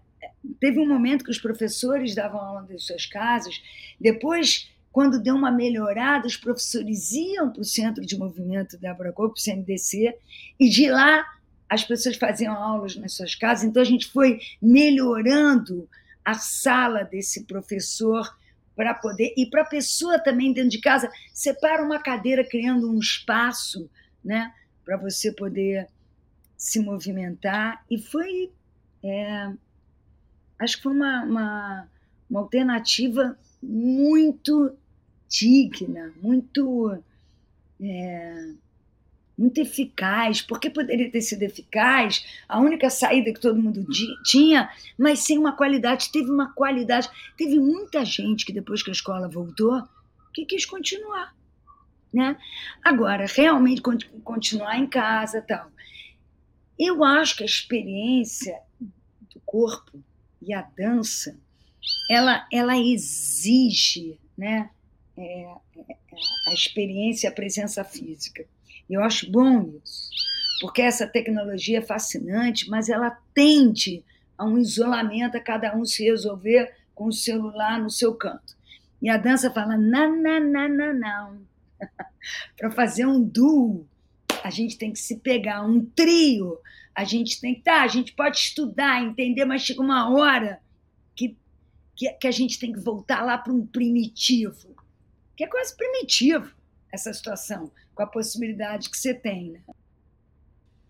teve 0.60 0.78
um 0.78 0.86
momento 0.86 1.24
que 1.24 1.30
os 1.30 1.38
professores 1.38 2.14
davam 2.14 2.40
aula 2.40 2.62
das 2.62 2.84
suas 2.84 3.04
casas. 3.04 3.60
Depois, 4.00 4.70
quando 4.92 5.20
deu 5.20 5.34
uma 5.34 5.50
melhorada, 5.50 6.26
os 6.26 6.36
professores 6.36 7.12
iam 7.12 7.50
para 7.50 7.62
o 7.62 7.64
centro 7.64 8.06
de 8.06 8.16
movimento 8.16 8.78
da 8.78 8.92
Abracop, 8.92 9.34
para 9.34 9.40
o 9.40 9.42
CMDC, 9.42 10.16
e 10.60 10.68
de 10.68 10.88
lá 10.88 11.24
as 11.68 11.84
pessoas 11.84 12.16
faziam 12.16 12.54
aulas 12.54 12.94
nas 12.94 13.14
suas 13.14 13.34
casas. 13.34 13.64
Então, 13.64 13.82
a 13.82 13.86
gente 13.86 14.06
foi 14.06 14.38
melhorando 14.62 15.88
a 16.24 16.34
sala 16.34 17.02
desse 17.02 17.44
professor 17.44 18.36
para 18.76 18.94
poder. 18.94 19.34
E 19.36 19.46
para 19.46 19.62
a 19.62 19.66
pessoa 19.66 20.18
também 20.18 20.52
dentro 20.52 20.70
de 20.70 20.80
casa, 20.80 21.10
separa 21.32 21.82
uma 21.82 21.98
cadeira, 21.98 22.44
criando 22.44 22.88
um 22.88 22.98
espaço, 23.00 23.90
né? 24.24 24.52
Para 24.86 24.96
você 24.96 25.32
poder 25.32 25.88
se 26.56 26.78
movimentar. 26.80 27.84
E 27.90 27.98
foi. 27.98 28.50
É, 29.02 29.52
acho 30.58 30.76
que 30.76 30.84
foi 30.84 30.92
uma, 30.92 31.24
uma, 31.24 31.88
uma, 32.30 32.40
alternativa 32.40 33.36
muito 33.60 34.72
digna, 35.28 36.14
muito. 36.22 37.02
É, 37.80 38.54
muito 39.38 39.58
eficaz, 39.60 40.40
porque 40.40 40.70
poderia 40.70 41.10
ter 41.10 41.20
sido 41.20 41.42
eficaz, 41.42 42.24
a 42.48 42.58
única 42.58 42.88
saída 42.88 43.30
que 43.34 43.38
todo 43.38 43.60
mundo 43.60 43.86
tinha, 44.24 44.70
mas 44.96 45.18
sem 45.18 45.36
uma 45.36 45.54
qualidade. 45.54 46.10
Teve 46.10 46.30
uma 46.30 46.54
qualidade. 46.54 47.10
Teve 47.36 47.60
muita 47.60 48.02
gente 48.02 48.46
que 48.46 48.52
depois 48.52 48.82
que 48.82 48.88
a 48.88 48.94
escola 48.94 49.28
voltou, 49.28 49.86
que 50.32 50.46
quis 50.46 50.64
continuar. 50.64 51.36
Né? 52.16 52.34
Agora, 52.82 53.26
realmente 53.26 53.82
continuar 54.24 54.78
em 54.78 54.86
casa 54.86 55.42
tal. 55.42 55.70
Eu 56.78 57.04
acho 57.04 57.36
que 57.36 57.42
a 57.42 57.46
experiência 57.46 58.58
do 58.80 59.38
corpo 59.44 60.02
e 60.40 60.54
a 60.54 60.62
dança 60.62 61.38
ela, 62.08 62.46
ela 62.50 62.74
exige 62.74 64.18
né, 64.36 64.70
é, 65.14 65.42
é, 65.76 65.96
a 66.48 66.54
experiência, 66.54 67.28
a 67.28 67.32
presença 67.32 67.84
física. 67.84 68.46
Eu 68.88 69.02
acho 69.02 69.30
bom 69.30 69.74
isso, 69.84 70.08
porque 70.62 70.80
essa 70.80 71.06
tecnologia 71.06 71.80
é 71.80 71.82
fascinante, 71.82 72.70
mas 72.70 72.88
ela 72.88 73.10
tende 73.34 74.02
a 74.38 74.44
um 74.46 74.56
isolamento, 74.56 75.36
a 75.36 75.40
cada 75.40 75.76
um 75.76 75.84
se 75.84 76.02
resolver 76.04 76.74
com 76.94 77.08
o 77.08 77.12
celular 77.12 77.78
no 77.78 77.90
seu 77.90 78.14
canto. 78.14 78.56
E 79.02 79.10
a 79.10 79.18
dança 79.18 79.50
fala, 79.50 79.76
não, 79.76 80.16
não, 80.16 80.40
não, 80.40 80.94
não. 80.94 81.55
Para 82.56 82.70
fazer 82.70 83.06
um 83.06 83.22
duo, 83.22 83.86
a 84.42 84.50
gente 84.50 84.76
tem 84.76 84.92
que 84.92 84.98
se 84.98 85.18
pegar, 85.18 85.64
um 85.64 85.84
trio, 85.84 86.58
a 86.94 87.04
gente 87.04 87.40
tem 87.40 87.54
que, 87.54 87.62
tá, 87.62 87.82
a 87.82 87.88
gente 87.88 88.12
pode 88.12 88.38
estudar, 88.38 89.02
entender, 89.02 89.44
mas 89.44 89.62
chega 89.62 89.80
uma 89.80 90.10
hora 90.10 90.60
que, 91.14 91.36
que, 91.94 92.10
que 92.12 92.26
a 92.26 92.30
gente 92.30 92.58
tem 92.58 92.72
que 92.72 92.80
voltar 92.80 93.22
lá 93.22 93.36
para 93.36 93.52
um 93.52 93.66
primitivo, 93.66 94.74
que 95.36 95.44
é 95.44 95.46
quase 95.46 95.76
primitivo 95.76 96.54
essa 96.90 97.12
situação, 97.12 97.70
com 97.94 98.02
a 98.02 98.06
possibilidade 98.06 98.88
que 98.88 98.96
você 98.96 99.12
tem, 99.12 99.50
né? 99.50 99.60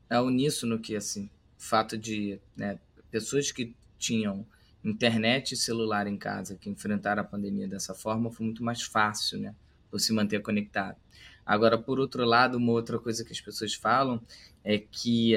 É 0.08 0.20
uníssono 0.20 0.78
que, 0.78 0.94
assim, 0.94 1.28
o 1.58 1.62
fato 1.62 1.98
de 1.98 2.38
né, 2.56 2.78
pessoas 3.10 3.50
que 3.50 3.74
tinham 3.98 4.46
internet 4.84 5.52
e 5.52 5.56
celular 5.56 6.06
em 6.06 6.16
casa, 6.16 6.56
que 6.56 6.70
enfrentaram 6.70 7.22
a 7.22 7.24
pandemia 7.24 7.66
dessa 7.66 7.94
forma, 7.94 8.30
foi 8.30 8.46
muito 8.46 8.62
mais 8.62 8.82
fácil, 8.82 9.40
né? 9.40 9.54
Por 9.90 10.00
se 10.00 10.12
manter 10.12 10.42
conectado. 10.42 10.96
Agora, 11.44 11.78
por 11.78 12.00
outro 12.00 12.24
lado, 12.24 12.58
uma 12.58 12.72
outra 12.72 12.98
coisa 12.98 13.24
que 13.24 13.32
as 13.32 13.40
pessoas 13.40 13.72
falam 13.74 14.20
é 14.64 14.78
que 14.78 15.36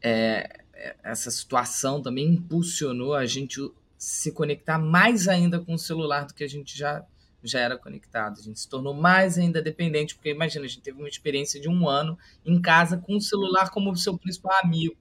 é, 0.00 0.60
essa 1.02 1.30
situação 1.30 2.00
também 2.00 2.26
impulsionou 2.26 3.14
a 3.14 3.26
gente 3.26 3.60
se 3.96 4.32
conectar 4.32 4.78
mais 4.78 5.26
ainda 5.26 5.58
com 5.58 5.74
o 5.74 5.78
celular 5.78 6.26
do 6.26 6.34
que 6.34 6.44
a 6.44 6.48
gente 6.48 6.76
já, 6.76 7.04
já 7.42 7.58
era 7.58 7.76
conectado. 7.76 8.38
A 8.38 8.42
gente 8.42 8.60
se 8.60 8.68
tornou 8.68 8.94
mais 8.94 9.38
ainda 9.38 9.62
dependente, 9.62 10.14
porque 10.14 10.30
imagina, 10.30 10.64
a 10.66 10.68
gente 10.68 10.82
teve 10.82 10.98
uma 10.98 11.08
experiência 11.08 11.60
de 11.60 11.68
um 11.68 11.88
ano 11.88 12.18
em 12.44 12.60
casa 12.60 12.98
com 12.98 13.16
o 13.16 13.20
celular 13.20 13.70
como 13.70 13.96
seu 13.96 14.16
principal 14.18 14.52
amigo. 14.62 14.96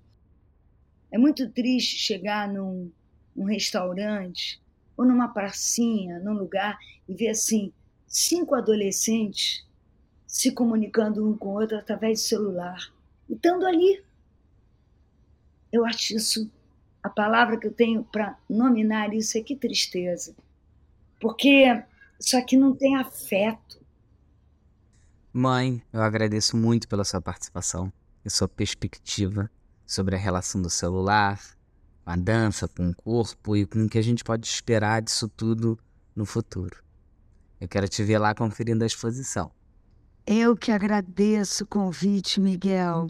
É 1.11 1.17
muito 1.17 1.49
triste 1.49 1.97
chegar 1.97 2.47
num, 2.47 2.91
num 3.35 3.45
restaurante 3.45 4.61
ou 4.95 5.05
numa 5.05 5.27
pracinha, 5.27 6.19
num 6.19 6.33
lugar, 6.33 6.77
e 7.07 7.13
ver 7.13 7.29
assim, 7.29 7.71
cinco 8.13 8.53
adolescentes 8.53 9.65
se 10.27 10.51
comunicando 10.51 11.27
um 11.27 11.35
com 11.35 11.49
o 11.49 11.59
outro 11.59 11.77
através 11.77 12.21
do 12.21 12.25
celular. 12.27 12.93
E 13.27 13.33
estando 13.33 13.65
ali. 13.65 14.03
Eu 15.71 15.83
acho 15.83 16.15
isso, 16.15 16.49
a 17.01 17.09
palavra 17.09 17.57
que 17.57 17.65
eu 17.65 17.73
tenho 17.73 18.03
para 18.03 18.37
nominar 18.47 19.11
isso 19.13 19.35
é 19.37 19.41
que 19.41 19.55
tristeza. 19.55 20.35
Porque 21.19 21.83
isso 22.19 22.37
aqui 22.37 22.55
não 22.55 22.75
tem 22.75 22.95
afeto. 22.95 23.81
Mãe, 25.31 25.81
eu 25.91 26.03
agradeço 26.03 26.55
muito 26.55 26.87
pela 26.87 27.03
sua 27.03 27.19
participação 27.19 27.91
e 28.23 28.29
sua 28.29 28.47
perspectiva 28.47 29.49
sobre 29.87 30.15
a 30.15 30.19
relação 30.19 30.61
do 30.61 30.69
celular, 30.69 31.41
com 32.05 32.11
a 32.11 32.15
dança, 32.15 32.67
com 32.67 32.89
o 32.89 32.95
corpo 32.95 33.57
e 33.57 33.65
com 33.65 33.85
o 33.85 33.89
que 33.89 33.97
a 33.97 34.03
gente 34.03 34.23
pode 34.23 34.45
esperar 34.45 35.01
disso 35.01 35.27
tudo 35.27 35.79
no 36.15 36.25
futuro. 36.25 36.83
Eu 37.63 37.69
quero 37.69 37.87
te 37.87 38.03
ver 38.03 38.17
lá 38.17 38.35
conferindo 38.35 38.83
a 38.83 38.85
exposição. 38.85 39.49
Eu 40.27 40.53
que 40.53 40.69
agradeço 40.69 41.63
o 41.63 41.67
convite, 41.67 42.41
Miguel. 42.41 43.09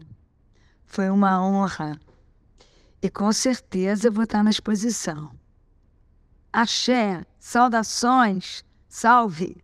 Foi 0.86 1.10
uma 1.10 1.44
honra. 1.44 2.00
E 3.02 3.10
com 3.10 3.32
certeza 3.34 4.12
vou 4.12 4.26
estar 4.26 4.44
na 4.44 4.52
exposição. 4.52 5.32
Axé, 6.52 7.26
saudações, 7.40 8.64
salve! 8.88 9.58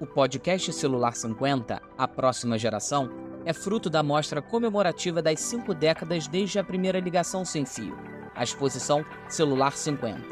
O 0.00 0.06
podcast 0.06 0.72
Celular 0.72 1.14
50, 1.14 1.82
A 1.98 2.08
Próxima 2.08 2.56
Geração, 2.56 3.10
é 3.44 3.52
fruto 3.52 3.90
da 3.90 4.02
mostra 4.02 4.40
comemorativa 4.40 5.20
das 5.20 5.38
cinco 5.40 5.74
décadas 5.74 6.26
desde 6.26 6.58
a 6.58 6.64
primeira 6.64 6.98
ligação 6.98 7.44
sem 7.44 7.66
fio, 7.66 7.94
a 8.38 8.44
exposição 8.44 9.04
Celular 9.28 9.72
50, 9.72 10.22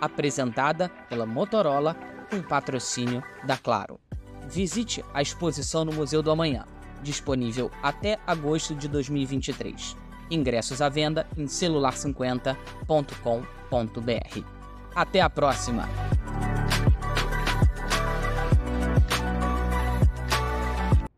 apresentada 0.00 0.88
pela 1.08 1.24
Motorola 1.24 1.96
com 2.28 2.42
patrocínio 2.42 3.22
da 3.46 3.56
Claro. 3.56 4.00
Visite 4.48 5.04
a 5.14 5.22
exposição 5.22 5.84
no 5.84 5.92
Museu 5.92 6.20
do 6.20 6.30
Amanhã, 6.30 6.66
disponível 7.02 7.70
até 7.82 8.18
agosto 8.26 8.74
de 8.74 8.88
2023. 8.88 9.96
Ingressos 10.30 10.82
à 10.82 10.88
venda 10.88 11.26
em 11.36 11.46
celular50.com.br. 11.46 14.44
Até 14.94 15.20
a 15.20 15.30
próxima! 15.30 15.88